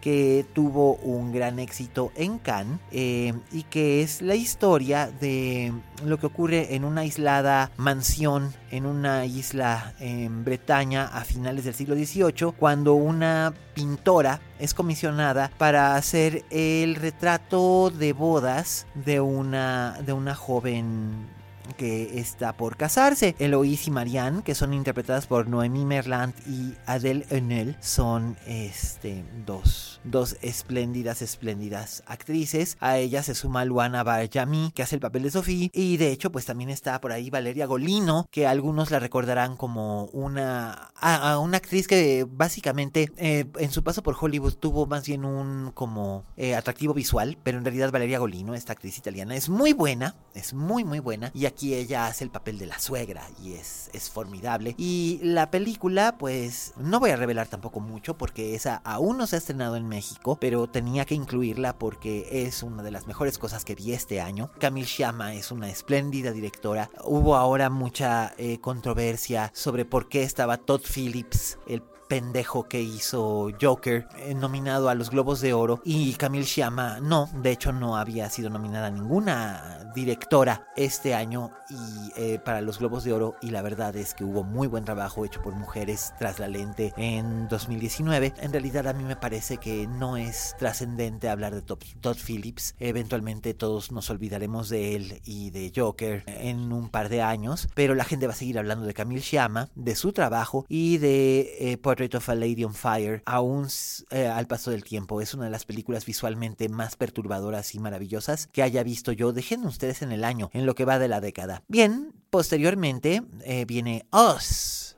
que 0.00 0.46
tuvo 0.52 0.94
un 0.96 1.32
gran 1.32 1.58
éxito 1.58 2.12
en 2.16 2.38
Cannes 2.38 2.78
eh, 2.90 3.34
y 3.52 3.64
que 3.64 4.02
es 4.02 4.22
la 4.22 4.34
historia 4.34 5.10
de 5.20 5.72
lo 6.04 6.18
que 6.18 6.26
ocurre 6.26 6.74
en 6.74 6.84
una 6.84 7.02
aislada 7.02 7.70
mansión 7.76 8.52
en 8.70 8.86
una 8.86 9.26
isla 9.26 9.94
en 10.00 10.44
Bretaña 10.44 11.06
a 11.06 11.24
finales 11.24 11.64
del 11.64 11.74
siglo 11.74 11.94
XVIII 11.94 12.52
cuando 12.58 12.94
una 12.94 13.52
pintora 13.74 14.40
es 14.58 14.74
comisionada 14.74 15.50
para 15.58 15.96
hacer 15.96 16.44
el 16.50 16.94
retrato 16.94 17.90
de 17.90 18.12
bodas 18.12 18.86
de 18.94 19.20
una, 19.20 19.98
de 20.04 20.12
una 20.12 20.34
joven 20.34 21.39
que 21.72 22.18
está 22.18 22.52
por 22.52 22.76
casarse. 22.76 23.34
Eloise 23.38 23.88
y 23.88 23.90
Marianne, 23.90 24.42
que 24.42 24.54
son 24.54 24.74
interpretadas 24.74 25.26
por 25.26 25.48
Noemí 25.48 25.84
Merlant 25.84 26.36
y 26.46 26.74
Adele 26.86 27.26
Haenel, 27.30 27.76
son 27.80 28.36
este, 28.46 29.24
dos, 29.46 30.00
dos 30.04 30.36
espléndidas, 30.42 31.22
espléndidas 31.22 32.02
actrices. 32.06 32.76
A 32.80 32.98
ella 32.98 33.22
se 33.22 33.34
suma 33.34 33.64
Luana 33.64 34.02
Barjami, 34.02 34.72
que 34.74 34.82
hace 34.82 34.96
el 34.96 35.00
papel 35.00 35.24
de 35.24 35.30
Sophie. 35.30 35.70
Y 35.72 35.96
de 35.96 36.12
hecho, 36.12 36.32
pues 36.32 36.46
también 36.46 36.70
está 36.70 37.00
por 37.00 37.12
ahí 37.12 37.30
Valeria 37.30 37.66
Golino, 37.66 38.26
que 38.30 38.46
algunos 38.46 38.90
la 38.90 38.98
recordarán 38.98 39.56
como 39.56 40.04
una, 40.06 40.90
a, 40.94 41.38
una 41.38 41.58
actriz 41.58 41.86
que 41.86 42.26
básicamente 42.28 43.12
eh, 43.16 43.46
en 43.58 43.70
su 43.70 43.82
paso 43.82 44.02
por 44.02 44.16
Hollywood 44.20 44.54
tuvo 44.54 44.86
más 44.86 45.06
bien 45.06 45.24
un 45.24 45.70
como 45.72 46.24
eh, 46.36 46.54
atractivo 46.54 46.94
visual, 46.94 47.38
pero 47.42 47.58
en 47.58 47.64
realidad 47.64 47.92
Valeria 47.92 48.18
Golino, 48.18 48.54
esta 48.54 48.72
actriz 48.72 48.98
italiana, 48.98 49.34
es 49.34 49.48
muy 49.48 49.72
buena, 49.72 50.14
es 50.34 50.54
muy 50.54 50.84
muy 50.84 50.98
buena. 50.98 51.30
Y 51.34 51.46
aquí 51.46 51.59
aquí 51.60 51.74
ella 51.74 52.06
hace 52.06 52.24
el 52.24 52.30
papel 52.30 52.58
de 52.58 52.64
la 52.64 52.78
suegra 52.78 53.22
y 53.42 53.52
es, 53.52 53.90
es 53.92 54.08
formidable. 54.08 54.74
Y 54.78 55.20
la 55.22 55.50
película, 55.50 56.16
pues 56.16 56.72
no 56.78 56.98
voy 57.00 57.10
a 57.10 57.16
revelar 57.16 57.48
tampoco 57.48 57.80
mucho 57.80 58.16
porque 58.16 58.54
esa 58.54 58.76
aún 58.76 59.18
no 59.18 59.26
se 59.26 59.36
ha 59.36 59.38
estrenado 59.40 59.76
en 59.76 59.86
México, 59.86 60.38
pero 60.40 60.68
tenía 60.68 61.04
que 61.04 61.14
incluirla 61.14 61.78
porque 61.78 62.46
es 62.46 62.62
una 62.62 62.82
de 62.82 62.90
las 62.90 63.06
mejores 63.06 63.36
cosas 63.36 63.66
que 63.66 63.74
vi 63.74 63.92
este 63.92 64.22
año. 64.22 64.50
Camille 64.58 64.86
Sciamma 64.86 65.34
es 65.34 65.52
una 65.52 65.68
espléndida 65.68 66.32
directora. 66.32 66.88
Hubo 67.04 67.36
ahora 67.36 67.68
mucha 67.68 68.32
eh, 68.38 68.58
controversia 68.58 69.50
sobre 69.54 69.84
por 69.84 70.08
qué 70.08 70.22
estaba 70.22 70.56
Todd 70.56 70.80
Phillips, 70.82 71.58
el 71.66 71.82
pendejo 72.10 72.66
que 72.66 72.82
hizo 72.82 73.50
Joker, 73.60 74.08
eh, 74.18 74.34
nominado 74.34 74.88
a 74.88 74.96
los 74.96 75.10
Globos 75.10 75.40
de 75.40 75.52
Oro, 75.52 75.80
y 75.84 76.14
Camille 76.14 76.44
Sciamma 76.44 76.98
no, 76.98 77.30
de 77.34 77.52
hecho 77.52 77.70
no 77.70 77.96
había 77.96 78.28
sido 78.30 78.50
nominada 78.50 78.90
ninguna 78.90 79.79
directora 79.94 80.66
este 80.76 81.14
año 81.14 81.50
y 81.68 82.12
eh, 82.16 82.38
para 82.38 82.60
los 82.60 82.78
Globos 82.78 83.04
de 83.04 83.12
Oro 83.12 83.36
y 83.40 83.50
la 83.50 83.62
verdad 83.62 83.94
es 83.96 84.14
que 84.14 84.24
hubo 84.24 84.44
muy 84.44 84.66
buen 84.68 84.84
trabajo 84.84 85.24
hecho 85.24 85.42
por 85.42 85.54
mujeres 85.54 86.12
tras 86.18 86.38
la 86.38 86.48
lente 86.48 86.92
en 86.96 87.48
2019. 87.48 88.34
En 88.38 88.52
realidad 88.52 88.86
a 88.86 88.92
mí 88.92 89.04
me 89.04 89.16
parece 89.16 89.58
que 89.58 89.86
no 89.86 90.16
es 90.16 90.54
trascendente 90.58 91.28
hablar 91.28 91.54
de 91.54 91.62
Todd 91.62 92.16
Phillips, 92.16 92.74
eventualmente 92.78 93.54
todos 93.54 93.92
nos 93.92 94.10
olvidaremos 94.10 94.68
de 94.68 94.96
él 94.96 95.20
y 95.24 95.50
de 95.50 95.72
Joker 95.74 96.24
en 96.26 96.72
un 96.72 96.88
par 96.88 97.08
de 97.08 97.22
años, 97.22 97.68
pero 97.74 97.94
la 97.94 98.04
gente 98.04 98.26
va 98.26 98.32
a 98.32 98.36
seguir 98.36 98.58
hablando 98.58 98.86
de 98.86 98.94
Camille 98.94 99.22
Sciamma, 99.22 99.70
de 99.74 99.94
su 99.94 100.12
trabajo 100.12 100.66
y 100.68 100.98
de 100.98 101.72
eh, 101.72 102.16
of 102.16 102.28
a 102.28 102.34
Lady 102.34 102.64
on 102.64 102.74
Fire, 102.74 103.22
aún 103.26 103.68
eh, 104.10 104.26
al 104.26 104.46
paso 104.46 104.70
del 104.70 104.84
tiempo, 104.84 105.20
es 105.20 105.34
una 105.34 105.44
de 105.44 105.50
las 105.50 105.64
películas 105.64 106.06
visualmente 106.06 106.68
más 106.68 106.96
perturbadoras 106.96 107.74
y 107.74 107.78
maravillosas 107.78 108.48
que 108.48 108.62
haya 108.62 108.82
visto 108.82 109.12
yo. 109.12 109.32
Dejen 109.32 109.64
en 109.82 110.12
el 110.12 110.24
año, 110.24 110.50
en 110.52 110.66
lo 110.66 110.74
que 110.74 110.84
va 110.84 110.98
de 110.98 111.08
la 111.08 111.20
década. 111.20 111.62
Bien, 111.68 112.12
posteriormente 112.30 113.22
eh, 113.44 113.64
viene 113.64 114.06
Us. 114.12 114.96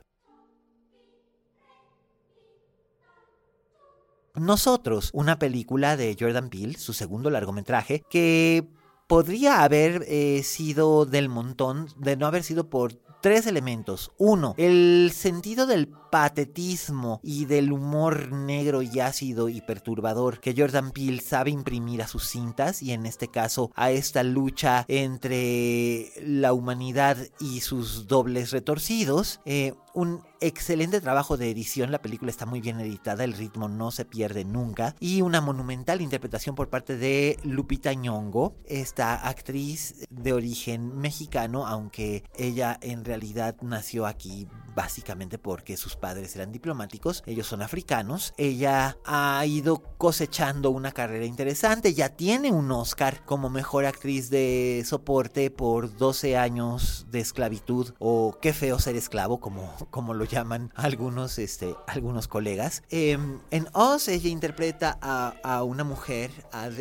Nosotros, 4.35 5.11
una 5.13 5.37
película 5.37 5.95
de 5.95 6.17
Jordan 6.19 6.49
Peele, 6.49 6.77
su 6.77 6.93
segundo 6.93 7.29
largometraje, 7.29 8.03
que 8.09 8.67
podría 9.07 9.63
haber 9.63 10.03
eh, 10.07 10.41
sido 10.43 11.05
del 11.05 11.29
montón, 11.29 11.87
de 11.97 12.17
no 12.17 12.25
haber 12.25 12.43
sido 12.43 12.69
por 12.69 12.93
tres 13.23 13.47
elementos. 13.47 14.11
Uno, 14.17 14.53
el 14.57 15.09
sentido 15.13 15.65
del 15.65 15.87
patetismo 15.87 17.21
y 17.23 17.45
del 17.45 17.71
humor 17.71 18.33
negro 18.33 18.81
y 18.81 18.99
ácido 18.99 19.47
y 19.47 19.61
perturbador 19.61 20.41
que 20.41 20.53
Jordan 20.55 20.91
Peele 20.91 21.21
sabe 21.21 21.49
imprimir 21.49 22.01
a 22.01 22.07
sus 22.07 22.27
cintas 22.27 22.83
y 22.83 22.91
en 22.91 23.05
este 23.05 23.29
caso 23.29 23.71
a 23.75 23.91
esta 23.91 24.23
lucha 24.23 24.83
entre 24.89 26.11
la 26.21 26.51
humanidad 26.51 27.17
y 27.39 27.61
sus 27.61 28.07
dobles 28.07 28.51
retorcidos. 28.51 29.39
Eh, 29.45 29.73
un 29.93 30.23
excelente 30.41 31.01
trabajo 31.01 31.37
de 31.37 31.49
edición, 31.49 31.91
la 31.91 32.01
película 32.01 32.31
está 32.31 32.45
muy 32.45 32.61
bien 32.61 32.79
editada, 32.79 33.23
el 33.23 33.33
ritmo 33.33 33.67
no 33.67 33.91
se 33.91 34.05
pierde 34.05 34.43
nunca. 34.45 34.95
Y 34.99 35.21
una 35.21 35.41
monumental 35.41 36.01
interpretación 36.01 36.55
por 36.55 36.69
parte 36.69 36.97
de 36.97 37.37
Lupita 37.43 37.93
Nyong'o, 37.93 38.55
esta 38.65 39.15
actriz 39.15 40.07
de 40.09 40.33
origen 40.33 40.97
mexicano, 40.97 41.67
aunque 41.67 42.23
ella 42.35 42.77
en 42.81 43.05
realidad 43.05 43.55
nació 43.61 44.05
aquí 44.05 44.47
básicamente 44.75 45.37
porque 45.37 45.77
sus 45.77 45.95
padres 45.95 46.35
eran 46.35 46.51
diplomáticos, 46.51 47.23
ellos 47.25 47.47
son 47.47 47.61
africanos. 47.61 48.33
Ella 48.37 48.97
ha 49.05 49.45
ido 49.45 49.83
cosechando 49.97 50.69
una 50.71 50.91
carrera 50.91 51.25
interesante, 51.25 51.93
ya 51.93 52.09
tiene 52.09 52.51
un 52.51 52.71
Oscar 52.71 53.23
como 53.25 53.49
mejor 53.49 53.85
actriz 53.85 54.29
de 54.29 54.83
soporte 54.85 55.51
por 55.51 55.95
12 55.95 56.37
años 56.37 57.05
de 57.09 57.19
esclavitud 57.19 57.93
o 57.99 58.37
qué 58.41 58.53
feo 58.53 58.79
ser 58.79 58.95
esclavo, 58.95 59.39
como, 59.39 59.73
como 59.89 60.13
lo 60.13 60.25
llaman 60.25 60.71
algunos, 60.75 61.39
este, 61.39 61.75
algunos 61.87 62.27
colegas. 62.27 62.83
Em, 62.89 63.39
en 63.51 63.67
Oz 63.73 64.07
ella 64.07 64.29
interpreta 64.29 64.97
a, 65.01 65.63
una 65.63 65.83
mujer, 65.83 66.31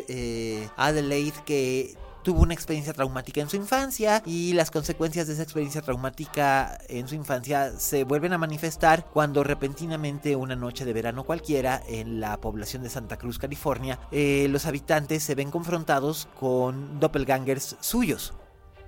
eh, 0.08 0.68
Adelaide, 0.76 1.44
que 1.44 1.96
tuvo 2.22 2.42
una 2.42 2.54
experiencia 2.54 2.92
traumática 2.92 3.40
en 3.40 3.48
su 3.48 3.56
infancia 3.56 4.22
y 4.24 4.52
las 4.52 4.70
consecuencias 4.70 5.26
de 5.26 5.34
esa 5.34 5.42
experiencia 5.42 5.82
traumática 5.82 6.78
en 6.88 7.08
su 7.08 7.14
infancia 7.14 7.72
se 7.78 8.04
vuelven 8.04 8.32
a 8.32 8.38
manifestar 8.38 9.06
cuando 9.12 9.44
repentinamente 9.44 10.36
una 10.36 10.56
noche 10.56 10.84
de 10.84 10.92
verano 10.92 11.24
cualquiera 11.24 11.82
en 11.88 12.20
la 12.20 12.40
población 12.40 12.82
de 12.82 12.90
Santa 12.90 13.16
Cruz, 13.16 13.38
California, 13.38 13.98
eh, 14.10 14.46
los 14.50 14.66
habitantes 14.66 15.22
se 15.22 15.34
ven 15.34 15.50
confrontados 15.50 16.28
con 16.38 17.00
doppelgangers 17.00 17.76
suyos. 17.80 18.34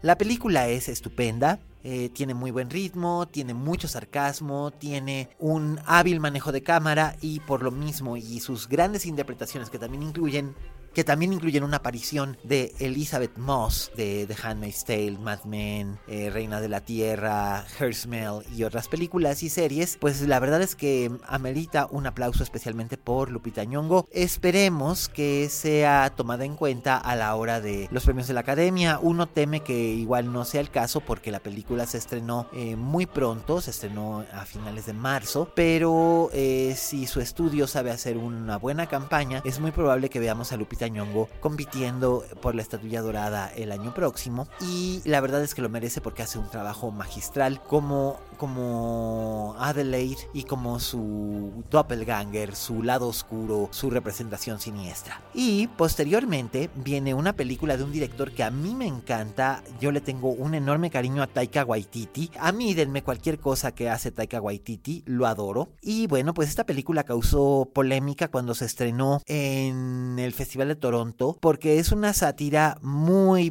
La 0.02 0.18
película 0.18 0.68
es 0.68 0.90
estupenda, 0.90 1.60
eh, 1.82 2.08
tiene 2.08 2.34
muy 2.34 2.50
buen 2.50 2.70
ritmo, 2.70 3.26
tiene 3.26 3.52
mucho 3.52 3.88
sarcasmo, 3.88 4.70
tiene 4.70 5.28
un 5.38 5.78
hábil 5.86 6.18
manejo 6.18 6.50
de 6.50 6.62
cámara 6.62 7.16
y 7.20 7.40
por 7.40 7.62
lo 7.62 7.70
mismo 7.70 8.16
y 8.16 8.40
sus 8.40 8.68
grandes 8.68 9.04
interpretaciones 9.04 9.68
que 9.68 9.78
también 9.78 10.02
incluyen 10.02 10.54
que 10.94 11.04
también 11.04 11.32
incluyen 11.32 11.64
una 11.64 11.78
aparición 11.78 12.38
de 12.44 12.72
Elizabeth 12.78 13.36
Moss 13.36 13.90
de 13.96 14.26
The 14.26 14.36
Handmaid's 14.42 14.84
Tale, 14.84 15.18
Mad 15.18 15.44
Men, 15.44 15.98
eh, 16.06 16.30
Reina 16.30 16.60
de 16.60 16.68
la 16.68 16.80
Tierra, 16.80 17.66
Her 17.78 17.94
Smell 17.94 18.42
y 18.56 18.62
otras 18.62 18.88
películas 18.88 19.42
y 19.42 19.50
series, 19.50 19.96
pues 19.98 20.22
la 20.22 20.38
verdad 20.38 20.62
es 20.62 20.76
que 20.76 21.10
amerita 21.26 21.88
un 21.90 22.06
aplauso 22.06 22.42
especialmente 22.42 22.96
por 22.96 23.30
Lupita 23.30 23.64
Nyong'o. 23.64 24.06
Esperemos 24.12 25.08
que 25.08 25.48
sea 25.50 26.12
tomada 26.16 26.44
en 26.44 26.56
cuenta 26.56 26.96
a 26.96 27.16
la 27.16 27.34
hora 27.34 27.60
de 27.60 27.88
los 27.90 28.04
premios 28.04 28.28
de 28.28 28.34
la 28.34 28.40
Academia. 28.40 28.98
Uno 29.02 29.26
teme 29.26 29.60
que 29.60 29.74
igual 29.74 30.32
no 30.32 30.44
sea 30.44 30.60
el 30.60 30.70
caso 30.70 31.00
porque 31.00 31.32
la 31.32 31.40
película 31.40 31.86
se 31.86 31.98
estrenó 31.98 32.48
eh, 32.52 32.76
muy 32.76 33.06
pronto, 33.06 33.60
se 33.60 33.70
estrenó 33.70 34.24
a 34.32 34.44
finales 34.44 34.86
de 34.86 34.92
marzo, 34.92 35.50
pero 35.54 36.30
eh, 36.32 36.74
si 36.76 37.06
su 37.06 37.20
estudio 37.20 37.66
sabe 37.66 37.90
hacer 37.90 38.16
una 38.16 38.58
buena 38.58 38.86
campaña, 38.86 39.42
es 39.44 39.58
muy 39.58 39.72
probable 39.72 40.08
que 40.08 40.20
veamos 40.20 40.52
a 40.52 40.56
Lupita 40.56 40.83
Ñongo 40.88 41.28
compitiendo 41.40 42.24
por 42.40 42.54
la 42.54 42.62
estatuilla 42.62 43.02
dorada 43.02 43.52
el 43.54 43.72
año 43.72 43.94
próximo 43.94 44.48
y 44.60 45.02
la 45.04 45.20
verdad 45.20 45.42
es 45.42 45.54
que 45.54 45.62
lo 45.62 45.68
merece 45.68 46.00
porque 46.00 46.22
hace 46.22 46.38
un 46.38 46.48
trabajo 46.50 46.90
magistral 46.90 47.62
como 47.62 48.18
como 48.34 49.54
Adelaide 49.58 50.28
y 50.32 50.44
como 50.44 50.80
su 50.80 51.64
doppelganger, 51.70 52.54
su 52.54 52.82
lado 52.82 53.08
oscuro, 53.08 53.68
su 53.70 53.90
representación 53.90 54.60
siniestra. 54.60 55.22
Y 55.34 55.68
posteriormente 55.68 56.70
viene 56.74 57.14
una 57.14 57.32
película 57.32 57.76
de 57.76 57.84
un 57.84 57.92
director 57.92 58.32
que 58.32 58.42
a 58.42 58.50
mí 58.50 58.74
me 58.74 58.86
encanta, 58.86 59.62
yo 59.80 59.92
le 59.92 60.00
tengo 60.00 60.30
un 60.30 60.54
enorme 60.54 60.90
cariño 60.90 61.22
a 61.22 61.26
Taika 61.26 61.64
Waititi. 61.64 62.30
A 62.38 62.52
mí 62.52 62.74
denme 62.74 63.02
cualquier 63.02 63.38
cosa 63.38 63.72
que 63.72 63.90
hace 63.90 64.10
Taika 64.10 64.40
Waititi, 64.40 65.02
lo 65.06 65.26
adoro. 65.26 65.68
Y 65.80 66.06
bueno, 66.06 66.34
pues 66.34 66.48
esta 66.48 66.64
película 66.64 67.04
causó 67.04 67.70
polémica 67.72 68.28
cuando 68.28 68.54
se 68.54 68.64
estrenó 68.64 69.22
en 69.26 70.18
el 70.18 70.32
Festival 70.32 70.68
de 70.68 70.76
Toronto 70.76 71.36
porque 71.40 71.78
es 71.78 71.92
una 71.92 72.12
sátira 72.12 72.78
muy 72.82 73.50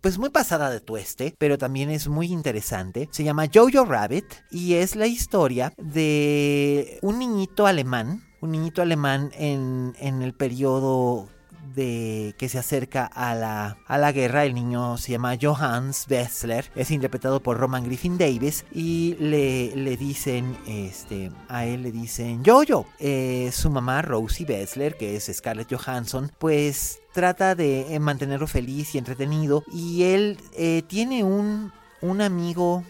pues 0.00 0.18
muy 0.18 0.30
pasada 0.30 0.70
de 0.70 0.80
tueste, 0.80 1.34
pero 1.38 1.58
también 1.58 1.90
es 1.90 2.08
muy 2.08 2.32
interesante. 2.32 3.08
Se 3.10 3.24
llama 3.24 3.46
Jojo 3.52 3.84
Rabbit 3.84 4.24
y 4.50 4.74
es 4.74 4.96
la 4.96 5.06
historia 5.06 5.72
de 5.76 6.98
un 7.02 7.18
niñito 7.18 7.66
alemán, 7.66 8.22
un 8.40 8.52
niñito 8.52 8.82
alemán 8.82 9.30
en, 9.34 9.94
en 9.98 10.22
el 10.22 10.34
periodo 10.34 11.28
de 11.74 12.34
que 12.38 12.48
se 12.48 12.58
acerca 12.58 13.04
a 13.06 13.34
la, 13.34 13.78
a 13.86 13.98
la 13.98 14.12
guerra. 14.12 14.44
El 14.44 14.54
niño 14.54 14.96
se 14.96 15.12
llama 15.12 15.36
Johannes 15.40 16.06
Wessler, 16.08 16.70
es 16.74 16.90
interpretado 16.90 17.42
por 17.42 17.58
Roman 17.58 17.84
Griffin 17.84 18.18
Davis 18.18 18.64
y 18.72 19.16
le, 19.20 19.74
le 19.76 19.96
dicen, 19.96 20.56
este, 20.66 21.30
a 21.48 21.66
él 21.66 21.82
le 21.82 21.92
dicen 21.92 22.42
Jojo. 22.44 22.86
Eh, 22.98 23.50
su 23.52 23.70
mamá 23.70 24.02
Rosie 24.02 24.46
Wessler, 24.48 24.96
que 24.96 25.16
es 25.16 25.30
Scarlett 25.32 25.72
Johansson, 25.72 26.30
pues 26.38 27.00
trata 27.12 27.54
de 27.54 27.94
eh, 27.94 27.98
mantenerlo 27.98 28.46
feliz 28.46 28.94
y 28.94 28.98
entretenido 28.98 29.64
y 29.72 30.04
él 30.04 30.38
eh, 30.56 30.82
tiene 30.86 31.24
un, 31.24 31.72
un 32.00 32.20
amigo, 32.20 32.84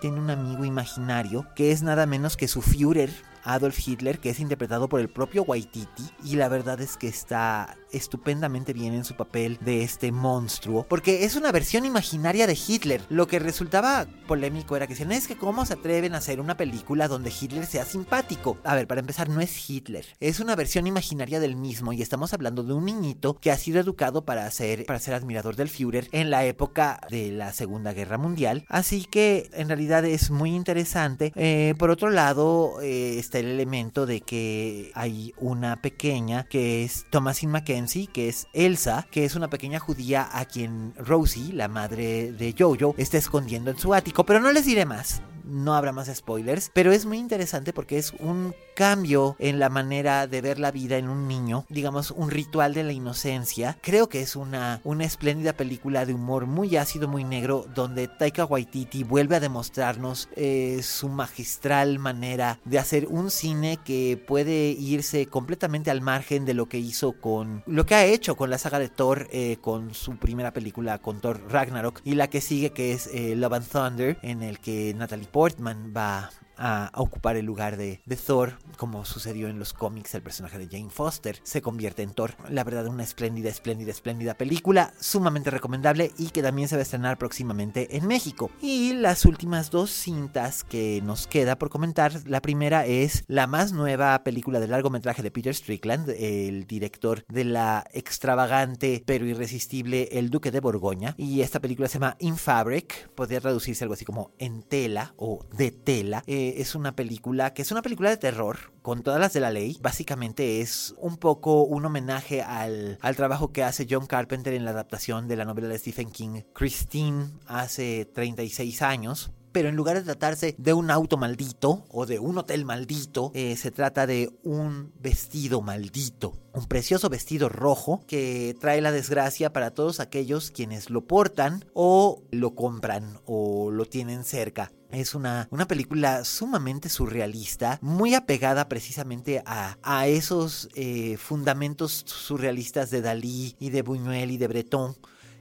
tiene 0.00 0.20
un 0.20 0.30
amigo 0.30 0.64
imaginario 0.64 1.46
que 1.54 1.72
es 1.72 1.82
nada 1.82 2.06
menos 2.06 2.36
que 2.36 2.48
su 2.48 2.62
Führer, 2.62 3.10
Adolf 3.44 3.78
Hitler, 3.86 4.20
que 4.20 4.30
es 4.30 4.40
interpretado 4.40 4.88
por 4.88 5.00
el 5.00 5.10
propio 5.10 5.42
Waititi, 5.42 6.10
y 6.24 6.36
la 6.36 6.48
verdad 6.48 6.80
es 6.80 6.96
que 6.96 7.08
está 7.08 7.76
estupendamente 7.96 8.72
bien 8.72 8.94
en 8.94 9.04
su 9.04 9.14
papel 9.14 9.58
de 9.60 9.82
este 9.82 10.12
monstruo, 10.12 10.86
porque 10.88 11.24
es 11.24 11.36
una 11.36 11.52
versión 11.52 11.84
imaginaria 11.84 12.46
de 12.46 12.58
Hitler. 12.66 13.02
Lo 13.08 13.26
que 13.26 13.38
resultaba 13.38 14.06
polémico 14.26 14.76
era 14.76 14.86
que 14.86 14.94
decían, 14.94 15.12
es 15.12 15.26
que 15.26 15.36
cómo 15.36 15.64
se 15.66 15.74
atreven 15.74 16.14
a 16.14 16.18
hacer 16.18 16.40
una 16.40 16.56
película 16.56 17.08
donde 17.08 17.32
Hitler 17.38 17.66
sea 17.66 17.84
simpático. 17.84 18.58
A 18.64 18.74
ver, 18.74 18.86
para 18.86 19.00
empezar, 19.00 19.28
no 19.28 19.40
es 19.40 19.70
Hitler, 19.70 20.04
es 20.20 20.40
una 20.40 20.56
versión 20.56 20.86
imaginaria 20.86 21.40
del 21.40 21.56
mismo 21.56 21.92
y 21.92 22.02
estamos 22.02 22.32
hablando 22.34 22.62
de 22.62 22.72
un 22.72 22.84
niñito 22.84 23.38
que 23.38 23.50
ha 23.50 23.56
sido 23.56 23.80
educado 23.80 24.24
para 24.24 24.50
ser, 24.50 24.86
para 24.86 24.98
ser 24.98 25.14
admirador 25.14 25.56
del 25.56 25.68
Führer 25.68 26.08
en 26.12 26.30
la 26.30 26.44
época 26.44 27.00
de 27.10 27.30
la 27.30 27.52
Segunda 27.52 27.92
Guerra 27.92 28.18
Mundial. 28.18 28.64
Así 28.68 29.04
que 29.04 29.50
en 29.52 29.68
realidad 29.68 30.04
es 30.04 30.30
muy 30.30 30.54
interesante. 30.54 31.32
Eh, 31.36 31.74
por 31.78 31.90
otro 31.90 32.10
lado, 32.10 32.80
eh, 32.82 33.18
está 33.18 33.38
el 33.38 33.46
elemento 33.46 34.06
de 34.06 34.20
que 34.20 34.90
hay 34.94 35.32
una 35.38 35.80
pequeña 35.80 36.44
que 36.44 36.84
es 36.84 37.06
Thomasin 37.10 37.50
McKenzie 37.50 37.83
que 38.12 38.28
es 38.28 38.48
Elsa, 38.52 39.06
que 39.10 39.24
es 39.24 39.34
una 39.34 39.48
pequeña 39.48 39.78
judía 39.78 40.28
a 40.32 40.46
quien 40.46 40.94
Rosie, 40.96 41.52
la 41.52 41.68
madre 41.68 42.32
de 42.32 42.54
Jojo, 42.58 42.94
está 42.96 43.18
escondiendo 43.18 43.70
en 43.70 43.78
su 43.78 43.94
ático, 43.94 44.24
pero 44.24 44.40
no 44.40 44.52
les 44.52 44.66
diré 44.66 44.86
más. 44.86 45.20
No 45.44 45.74
habrá 45.74 45.92
más 45.92 46.10
spoilers, 46.14 46.70
pero 46.72 46.92
es 46.92 47.04
muy 47.04 47.18
interesante 47.18 47.72
porque 47.74 47.98
es 47.98 48.12
un 48.18 48.54
cambio 48.74 49.36
en 49.38 49.58
la 49.58 49.68
manera 49.68 50.26
de 50.26 50.40
ver 50.40 50.58
la 50.58 50.70
vida 50.70 50.96
en 50.96 51.08
un 51.08 51.28
niño, 51.28 51.64
digamos 51.68 52.10
un 52.10 52.30
ritual 52.30 52.74
de 52.74 52.84
la 52.84 52.92
inocencia. 52.92 53.78
Creo 53.80 54.08
que 54.08 54.20
es 54.20 54.36
una, 54.36 54.80
una 54.84 55.04
espléndida 55.04 55.52
película 55.52 56.04
de 56.06 56.14
humor 56.14 56.46
muy 56.46 56.76
ácido, 56.76 57.08
muy 57.08 57.24
negro, 57.24 57.66
donde 57.74 58.08
Taika 58.08 58.44
Waititi 58.44 59.04
vuelve 59.04 59.36
a 59.36 59.40
demostrarnos 59.40 60.28
eh, 60.36 60.80
su 60.82 61.08
magistral 61.08 61.98
manera 61.98 62.58
de 62.64 62.78
hacer 62.78 63.06
un 63.06 63.30
cine 63.30 63.78
que 63.84 64.22
puede 64.26 64.70
irse 64.70 65.26
completamente 65.26 65.90
al 65.90 66.00
margen 66.00 66.44
de 66.44 66.54
lo 66.54 66.66
que 66.66 66.78
hizo 66.78 67.12
con 67.12 67.62
lo 67.66 67.86
que 67.86 67.94
ha 67.94 68.04
hecho 68.04 68.36
con 68.36 68.50
la 68.50 68.58
saga 68.58 68.78
de 68.78 68.88
Thor, 68.88 69.28
eh, 69.32 69.58
con 69.60 69.94
su 69.94 70.16
primera 70.16 70.52
película 70.52 70.98
con 70.98 71.20
Thor 71.20 71.40
Ragnarok 71.48 72.00
y 72.04 72.14
la 72.14 72.28
que 72.28 72.40
sigue 72.40 72.70
que 72.70 72.92
es 72.92 73.08
eh, 73.12 73.34
Love 73.36 73.54
and 73.54 73.68
Thunder, 73.68 74.18
en 74.22 74.42
el 74.42 74.58
que 74.58 74.94
Natalie 74.94 75.28
Portman 75.28 75.92
va 75.96 76.30
a, 76.58 76.90
ocupar 76.94 77.36
el 77.36 77.46
lugar 77.46 77.76
de, 77.76 78.00
Thor, 78.26 78.58
como 78.76 79.04
sucedió 79.04 79.48
en 79.48 79.58
los 79.58 79.72
cómics, 79.72 80.14
el 80.14 80.22
personaje 80.22 80.58
de 80.58 80.68
Jane 80.68 80.90
Foster 80.90 81.38
se 81.42 81.62
convierte 81.62 82.02
en 82.02 82.12
Thor. 82.12 82.34
La 82.48 82.64
verdad, 82.64 82.86
una 82.86 83.02
espléndida, 83.02 83.50
espléndida, 83.50 83.90
espléndida 83.90 84.34
película, 84.34 84.94
sumamente 85.00 85.50
recomendable 85.50 86.12
y 86.16 86.30
que 86.30 86.42
también 86.42 86.68
se 86.68 86.76
va 86.76 86.80
a 86.80 86.82
estrenar 86.82 87.18
próximamente 87.18 87.96
en 87.96 88.06
México. 88.06 88.50
Y 88.60 88.94
las 88.94 89.24
últimas 89.24 89.70
dos 89.70 89.90
cintas 89.90 90.64
que 90.64 91.00
nos 91.02 91.26
queda 91.26 91.58
por 91.58 91.70
comentar, 91.70 92.12
la 92.26 92.40
primera 92.40 92.86
es 92.86 93.24
la 93.26 93.46
más 93.46 93.72
nueva 93.72 94.22
película 94.24 94.60
de 94.60 94.68
largometraje 94.68 95.22
de 95.22 95.30
Peter 95.30 95.54
Strickland, 95.54 96.10
el 96.10 96.66
director 96.66 97.24
de 97.28 97.44
la 97.44 97.84
extravagante 97.92 99.02
pero 99.04 99.26
irresistible 99.26 100.08
El 100.12 100.30
Duque 100.30 100.50
de 100.50 100.60
Borgoña. 100.60 101.14
Y 101.18 101.40
esta 101.40 101.60
película 101.60 101.88
se 101.88 101.94
llama 101.94 102.16
In 102.20 102.36
Fabric, 102.36 103.10
podría 103.10 103.40
traducirse 103.40 103.84
algo 103.84 103.94
así 103.94 104.04
como 104.04 104.30
en 104.38 104.62
tela 104.62 105.14
o 105.16 105.44
de 105.56 105.70
tela. 105.70 106.22
Eh, 106.26 106.43
es 106.50 106.74
una 106.74 106.94
película 106.94 107.54
que 107.54 107.62
es 107.62 107.72
una 107.72 107.82
película 107.82 108.10
de 108.10 108.16
terror 108.16 108.72
con 108.82 109.02
todas 109.02 109.20
las 109.20 109.32
de 109.32 109.40
la 109.40 109.50
ley. 109.50 109.78
Básicamente 109.80 110.60
es 110.60 110.94
un 110.98 111.16
poco 111.16 111.62
un 111.64 111.84
homenaje 111.84 112.42
al, 112.42 112.98
al 113.00 113.16
trabajo 113.16 113.52
que 113.52 113.62
hace 113.62 113.86
John 113.88 114.06
Carpenter 114.06 114.54
en 114.54 114.64
la 114.64 114.72
adaptación 114.72 115.28
de 115.28 115.36
la 115.36 115.44
novela 115.44 115.68
de 115.68 115.78
Stephen 115.78 116.10
King, 116.10 116.42
Christine, 116.52 117.26
hace 117.46 118.04
36 118.04 118.82
años 118.82 119.32
pero 119.54 119.68
en 119.68 119.76
lugar 119.76 119.96
de 119.96 120.02
tratarse 120.02 120.56
de 120.58 120.72
un 120.72 120.90
auto 120.90 121.16
maldito 121.16 121.84
o 121.88 122.06
de 122.06 122.18
un 122.18 122.36
hotel 122.38 122.64
maldito, 122.64 123.30
eh, 123.34 123.56
se 123.56 123.70
trata 123.70 124.04
de 124.04 124.32
un 124.42 124.92
vestido 125.00 125.62
maldito. 125.62 126.34
Un 126.52 126.66
precioso 126.66 127.08
vestido 127.08 127.48
rojo 127.48 128.02
que 128.08 128.56
trae 128.60 128.80
la 128.80 128.90
desgracia 128.90 129.52
para 129.52 129.70
todos 129.70 130.00
aquellos 130.00 130.50
quienes 130.50 130.90
lo 130.90 131.06
portan 131.06 131.64
o 131.72 132.20
lo 132.32 132.56
compran 132.56 133.20
o 133.26 133.70
lo 133.70 133.84
tienen 133.86 134.24
cerca. 134.24 134.72
Es 134.90 135.14
una, 135.14 135.46
una 135.52 135.68
película 135.68 136.24
sumamente 136.24 136.88
surrealista, 136.88 137.78
muy 137.80 138.14
apegada 138.14 138.68
precisamente 138.68 139.40
a, 139.46 139.78
a 139.84 140.08
esos 140.08 140.68
eh, 140.74 141.16
fundamentos 141.16 142.02
surrealistas 142.06 142.90
de 142.90 143.02
Dalí 143.02 143.54
y 143.60 143.70
de 143.70 143.82
Buñuel 143.82 144.32
y 144.32 144.36
de 144.36 144.48
Breton. 144.48 144.96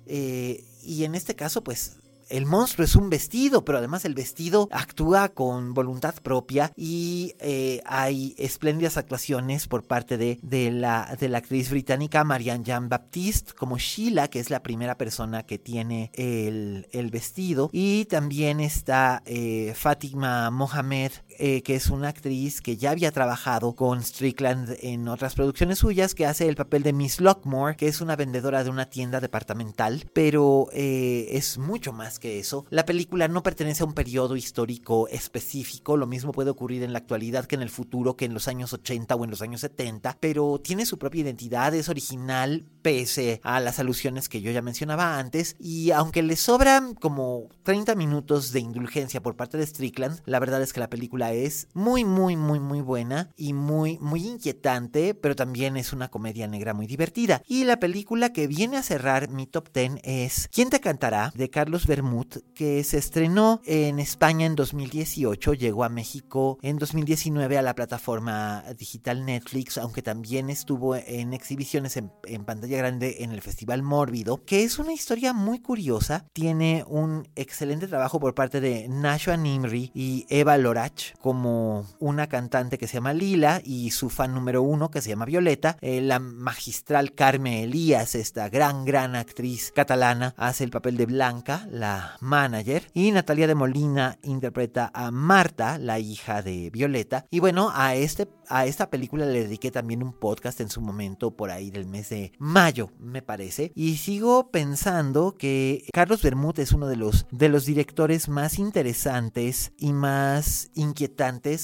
Eh, 0.05 0.63
y 0.83 1.05
en 1.05 1.15
este 1.15 1.35
caso, 1.35 1.63
pues 1.63 1.97
el 2.33 2.47
monstruo 2.47 2.83
es 2.83 2.95
un 2.95 3.11
vestido, 3.11 3.63
pero 3.63 3.77
además 3.77 4.05
el 4.05 4.15
vestido 4.15 4.67
actúa 4.71 5.29
con 5.29 5.75
voluntad 5.75 6.15
propia 6.15 6.71
y 6.75 7.35
eh, 7.39 7.79
hay 7.85 8.33
espléndidas 8.39 8.97
actuaciones 8.97 9.67
por 9.67 9.83
parte 9.83 10.17
de, 10.17 10.39
de, 10.41 10.71
la, 10.71 11.15
de 11.19 11.29
la 11.29 11.37
actriz 11.37 11.69
británica 11.69 12.23
Marianne 12.23 12.63
Jean 12.63 12.89
Baptiste 12.89 13.53
como 13.53 13.77
Sheila, 13.77 14.29
que 14.29 14.39
es 14.39 14.49
la 14.49 14.63
primera 14.63 14.97
persona 14.97 15.43
que 15.43 15.59
tiene 15.59 16.09
el, 16.15 16.87
el 16.91 17.11
vestido. 17.11 17.69
Y 17.71 18.05
también 18.05 18.59
está 18.59 19.21
eh, 19.27 19.73
Fátima 19.75 20.49
Mohamed, 20.49 21.11
eh, 21.39 21.61
que 21.63 21.75
es 21.75 21.87
una 21.87 22.09
actriz 22.09 22.61
que 22.61 22.77
ya 22.77 22.91
había 22.91 23.11
trabajado 23.11 23.75
con 23.75 24.03
Strickland 24.03 24.77
en 24.81 25.07
otras 25.07 25.35
producciones 25.35 25.79
suyas, 25.79 26.15
que 26.15 26.25
hace 26.25 26.47
el 26.47 26.55
papel 26.55 26.83
de 26.83 26.93
Miss 26.93 27.19
Lockmore, 27.21 27.75
que 27.75 27.87
es 27.87 28.01
una 28.01 28.15
vendedora 28.15 28.63
de 28.63 28.69
una 28.69 28.89
tienda 28.89 29.19
departamental, 29.19 30.05
pero 30.13 30.67
eh, 30.73 31.27
es 31.31 31.57
mucho 31.57 31.93
más 31.93 32.19
que 32.19 32.39
eso. 32.39 32.65
La 32.69 32.85
película 32.85 33.27
no 33.27 33.43
pertenece 33.43 33.83
a 33.83 33.85
un 33.85 33.93
periodo 33.93 34.35
histórico 34.35 35.07
específico, 35.09 35.97
lo 35.97 36.07
mismo 36.07 36.31
puede 36.31 36.49
ocurrir 36.49 36.83
en 36.83 36.93
la 36.93 36.99
actualidad 36.99 37.45
que 37.45 37.55
en 37.55 37.61
el 37.61 37.69
futuro, 37.69 38.15
que 38.15 38.25
en 38.25 38.33
los 38.33 38.47
años 38.47 38.73
80 38.73 39.15
o 39.15 39.23
en 39.23 39.29
los 39.29 39.41
años 39.41 39.61
70, 39.61 40.17
pero 40.19 40.59
tiene 40.59 40.85
su 40.85 40.97
propia 40.97 41.21
identidad, 41.21 41.73
es 41.73 41.89
original, 41.89 42.65
pese 42.81 43.39
a 43.43 43.59
las 43.59 43.79
alusiones 43.79 44.29
que 44.29 44.41
yo 44.41 44.51
ya 44.51 44.61
mencionaba 44.61 45.17
antes, 45.17 45.55
y 45.59 45.91
aunque 45.91 46.23
le 46.23 46.35
sobran 46.35 46.95
como 46.95 47.49
30 47.63 47.95
minutos 47.95 48.51
de 48.51 48.59
indulgencia 48.59 49.21
por 49.21 49.35
parte 49.35 49.57
de 49.57 49.65
Strickland, 49.65 50.21
la 50.25 50.39
verdad 50.39 50.61
es 50.61 50.73
que 50.73 50.79
la 50.79 50.89
película 50.89 51.22
es 51.31 51.67
muy, 51.73 52.03
muy, 52.03 52.35
muy, 52.35 52.59
muy 52.59 52.81
buena 52.81 53.31
y 53.37 53.53
muy, 53.53 53.97
muy 53.99 54.27
inquietante, 54.27 55.13
pero 55.13 55.35
también 55.35 55.77
es 55.77 55.93
una 55.93 56.09
comedia 56.09 56.47
negra 56.47 56.73
muy 56.73 56.87
divertida. 56.87 57.41
Y 57.47 57.63
la 57.63 57.79
película 57.79 58.33
que 58.33 58.47
viene 58.47 58.77
a 58.77 58.83
cerrar 58.83 59.29
mi 59.29 59.47
top 59.47 59.69
10 59.73 60.01
es 60.03 60.49
¿Quién 60.51 60.69
te 60.69 60.79
cantará? 60.79 61.31
de 61.35 61.49
Carlos 61.49 61.87
Bermud, 61.87 62.27
que 62.53 62.83
se 62.83 62.97
estrenó 62.97 63.61
en 63.65 63.99
España 63.99 64.45
en 64.45 64.55
2018, 64.55 65.53
llegó 65.53 65.83
a 65.83 65.89
México 65.89 66.57
en 66.61 66.77
2019 66.77 67.57
a 67.57 67.61
la 67.61 67.75
plataforma 67.75 68.63
digital 68.77 69.25
Netflix, 69.25 69.77
aunque 69.77 70.01
también 70.01 70.49
estuvo 70.49 70.95
en 70.95 71.33
exhibiciones 71.33 71.97
en, 71.97 72.11
en 72.25 72.45
pantalla 72.45 72.77
grande 72.77 73.17
en 73.19 73.31
el 73.31 73.41
Festival 73.41 73.83
Mórbido, 73.83 74.43
que 74.43 74.63
es 74.63 74.79
una 74.79 74.93
historia 74.93 75.33
muy 75.33 75.59
curiosa, 75.59 76.25
tiene 76.33 76.83
un 76.87 77.27
excelente 77.35 77.87
trabajo 77.87 78.19
por 78.19 78.33
parte 78.33 78.59
de 78.61 78.87
Nashua 78.87 79.37
Nimri 79.37 79.91
y 79.93 80.25
Eva 80.29 80.57
Lorach 80.57 81.12
como 81.21 81.85
una 81.99 82.27
cantante 82.27 82.77
que 82.77 82.87
se 82.87 82.95
llama 82.95 83.13
Lila 83.13 83.61
y 83.63 83.91
su 83.91 84.09
fan 84.09 84.33
número 84.33 84.61
uno 84.61 84.91
que 84.91 85.01
se 85.01 85.09
llama 85.09 85.25
Violeta. 85.25 85.77
Eh, 85.81 86.01
la 86.01 86.19
magistral 86.19 87.13
Carmen 87.13 87.53
Elías, 87.53 88.15
esta 88.15 88.49
gran, 88.49 88.85
gran 88.85 89.15
actriz 89.15 89.71
catalana, 89.73 90.33
hace 90.37 90.63
el 90.63 90.71
papel 90.71 90.97
de 90.97 91.05
Blanca, 91.05 91.67
la 91.71 92.17
manager. 92.19 92.89
Y 92.93 93.11
Natalia 93.11 93.47
de 93.47 93.55
Molina 93.55 94.17
interpreta 94.23 94.91
a 94.93 95.11
Marta, 95.11 95.77
la 95.77 95.99
hija 95.99 96.41
de 96.41 96.69
Violeta. 96.69 97.25
Y 97.29 97.39
bueno, 97.39 97.71
a, 97.73 97.95
este, 97.95 98.27
a 98.49 98.65
esta 98.65 98.89
película 98.89 99.25
le 99.25 99.43
dediqué 99.43 99.71
también 99.71 100.03
un 100.03 100.13
podcast 100.13 100.59
en 100.61 100.69
su 100.69 100.81
momento 100.81 101.35
por 101.35 101.51
ahí 101.51 101.71
del 101.71 101.85
mes 101.85 102.09
de 102.09 102.31
mayo, 102.39 102.91
me 102.99 103.21
parece. 103.21 103.71
Y 103.75 103.97
sigo 103.97 104.49
pensando 104.51 105.35
que 105.37 105.85
Carlos 105.93 106.21
Bermúdez 106.21 106.63
es 106.63 106.71
uno 106.73 106.87
de 106.87 106.95
los, 106.95 107.27
de 107.31 107.49
los 107.49 107.65
directores 107.65 108.29
más 108.29 108.59
interesantes 108.59 109.71
y 109.77 109.93
más 109.93 110.71
inquietantes 110.75 111.02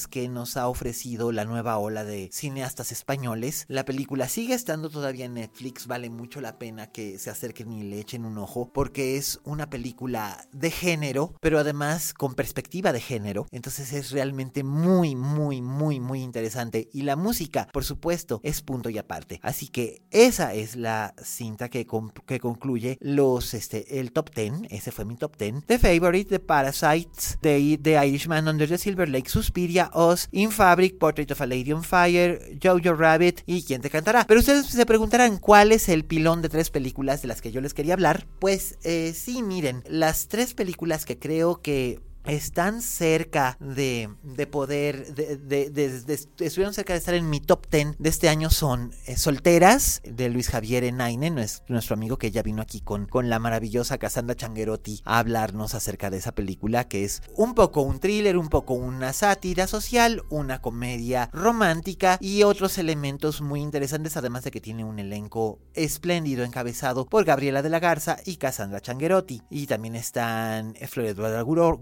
que 0.10 0.28
nos 0.28 0.58
ha 0.58 0.68
ofrecido 0.68 1.32
la 1.32 1.46
nueva 1.46 1.78
ola 1.78 2.04
de 2.04 2.30
cineastas 2.32 2.92
españoles. 2.92 3.66
La 3.68 3.86
película 3.86 4.28
sigue 4.28 4.54
estando 4.54 4.90
todavía 4.90 5.26
en 5.26 5.36
Netflix, 5.36 5.88
vale 5.88 6.10
mucho 6.10 6.42
la 6.42 6.60
pena 6.60 6.92
que 6.92 7.18
se 7.18 7.30
acerquen 7.30 7.72
y 7.72 7.84
le 7.84 8.00
echen 8.00 8.26
un 8.26 8.38
ojo, 8.38 8.72
porque 8.74 9.18
es 9.18 9.40
una 9.46 9.70
película 9.70 10.46
de 10.52 10.72
género, 10.72 11.34
pero 11.42 11.58
además 11.58 12.14
con 12.14 12.36
perspectiva 12.36 12.92
de 12.92 13.02
género. 13.02 13.48
Entonces 13.52 13.94
es 13.94 14.12
realmente 14.12 14.64
muy, 14.64 15.16
muy, 15.16 15.62
muy, 15.62 16.00
muy 16.00 16.22
interesante. 16.22 16.90
Y 16.94 17.02
la 17.02 17.16
música, 17.16 17.68
por 17.72 17.86
supuesto, 17.86 18.42
es 18.44 18.62
punto 18.62 18.90
y 18.90 18.98
aparte. 18.98 19.40
Así 19.42 19.68
que 19.68 20.04
esa 20.12 20.54
es 20.54 20.76
la 20.76 21.14
cinta 21.24 21.70
que, 21.70 21.88
que 22.26 22.40
concluye 22.40 22.98
los, 23.02 23.54
este, 23.54 24.00
el 24.00 24.12
top 24.12 24.34
10. 24.36 24.54
Ese 24.70 24.92
fue 24.92 25.06
mi 25.06 25.16
top 25.16 25.38
10. 25.38 25.66
The 25.66 25.80
Favorite, 25.80 26.30
The 26.30 26.40
Parasites, 26.40 27.38
The, 27.42 27.80
the 27.82 28.06
Irishman 28.06 28.48
Under 28.48 28.68
the 28.68 28.78
Silver 28.78 29.10
Lake 29.10 29.29
Suspiria, 29.30 29.90
Oz, 29.94 30.28
In 30.32 30.52
Fabric, 30.52 30.98
Portrait 30.98 31.32
of 31.32 31.42
a 31.42 31.46
Lady 31.46 31.72
on 31.72 31.84
Fire, 31.84 32.40
Jojo 32.62 32.94
Rabbit 32.94 33.42
y 33.46 33.64
¿Quién 33.64 33.82
te 33.82 33.90
cantará? 33.90 34.26
Pero 34.28 34.40
ustedes 34.40 34.66
se 34.66 34.86
preguntarán 34.86 35.38
cuál 35.38 35.72
es 35.72 35.90
el 35.90 36.04
pilón 36.04 36.42
de 36.42 36.50
tres 36.50 36.70
películas 36.70 37.22
de 37.22 37.28
las 37.28 37.42
que 37.42 37.52
yo 37.52 37.62
les 37.62 37.74
quería 37.74 37.94
hablar. 37.94 38.26
Pues 38.40 38.78
eh, 38.84 39.14
sí, 39.16 39.44
miren, 39.44 39.84
las 39.88 40.28
tres 40.28 40.54
películas 40.54 41.06
que 41.06 41.20
creo 41.20 41.62
que 41.62 42.00
están 42.26 42.82
cerca 42.82 43.58
de, 43.60 44.10
de 44.24 44.48
poder, 44.48 45.14
de, 45.14 45.38
de, 45.70 46.14
estuvieron 46.14 46.74
cerca 46.74 46.94
de 46.94 47.00
estar 47.00 47.16
en 47.16 47.30
mi 47.30 47.40
top 47.40 47.68
10 47.70 47.98
de 47.98 48.10
este 48.10 48.30
año 48.30 48.50
son 48.50 48.92
eh, 49.06 49.18
Solteras, 49.18 50.02
de 50.04 50.30
Luis 50.30 50.50
Javier 50.50 50.84
Enaine, 50.84 51.30
nuestro 51.30 51.94
amigo 51.94 52.18
que 52.18 52.32
ya 52.32 52.44
vino 52.44 52.62
aquí 52.62 52.82
con, 52.82 53.06
con 53.06 53.30
la 53.30 53.40
maravillosa 53.40 53.98
Cassandra 53.98 54.36
Changuerotti 54.36 55.02
a 55.06 55.20
hablarnos 55.20 55.76
acerca 55.76 56.10
de 56.10 56.18
esa 56.18 56.34
película, 56.34 56.88
que 56.88 57.04
es 57.04 57.22
un 57.36 57.54
poco 57.54 57.82
un 57.82 58.00
thriller, 58.00 58.38
un 58.38 58.50
poco 58.50 58.74
una 58.74 59.14
sátira 59.14 59.68
social, 59.68 60.24
una 60.30 60.62
comedia 60.62 61.30
romántica 61.34 62.18
y 62.20 62.44
otros 62.44 62.78
elementos 62.78 63.42
muy 63.42 63.62
interesantes, 63.62 64.18
además 64.18 64.44
de 64.44 64.52
que 64.52 64.62
tiene 64.62 64.84
un 64.84 65.00
elenco 65.00 65.60
espléndido 65.74 66.44
encabezado 66.44 67.06
por 67.06 67.26
Gabriela 67.26 67.62
de 67.62 67.70
la 67.70 67.80
Garza 67.80 68.18
y 68.26 68.38
Cassandra 68.38 68.82
Changuerotti. 68.82 69.42
Y 69.50 69.68
también 69.68 69.96
están 69.96 70.76
Flor 70.88 71.08
Eduardo 71.08 71.46
Gurro 71.46 71.80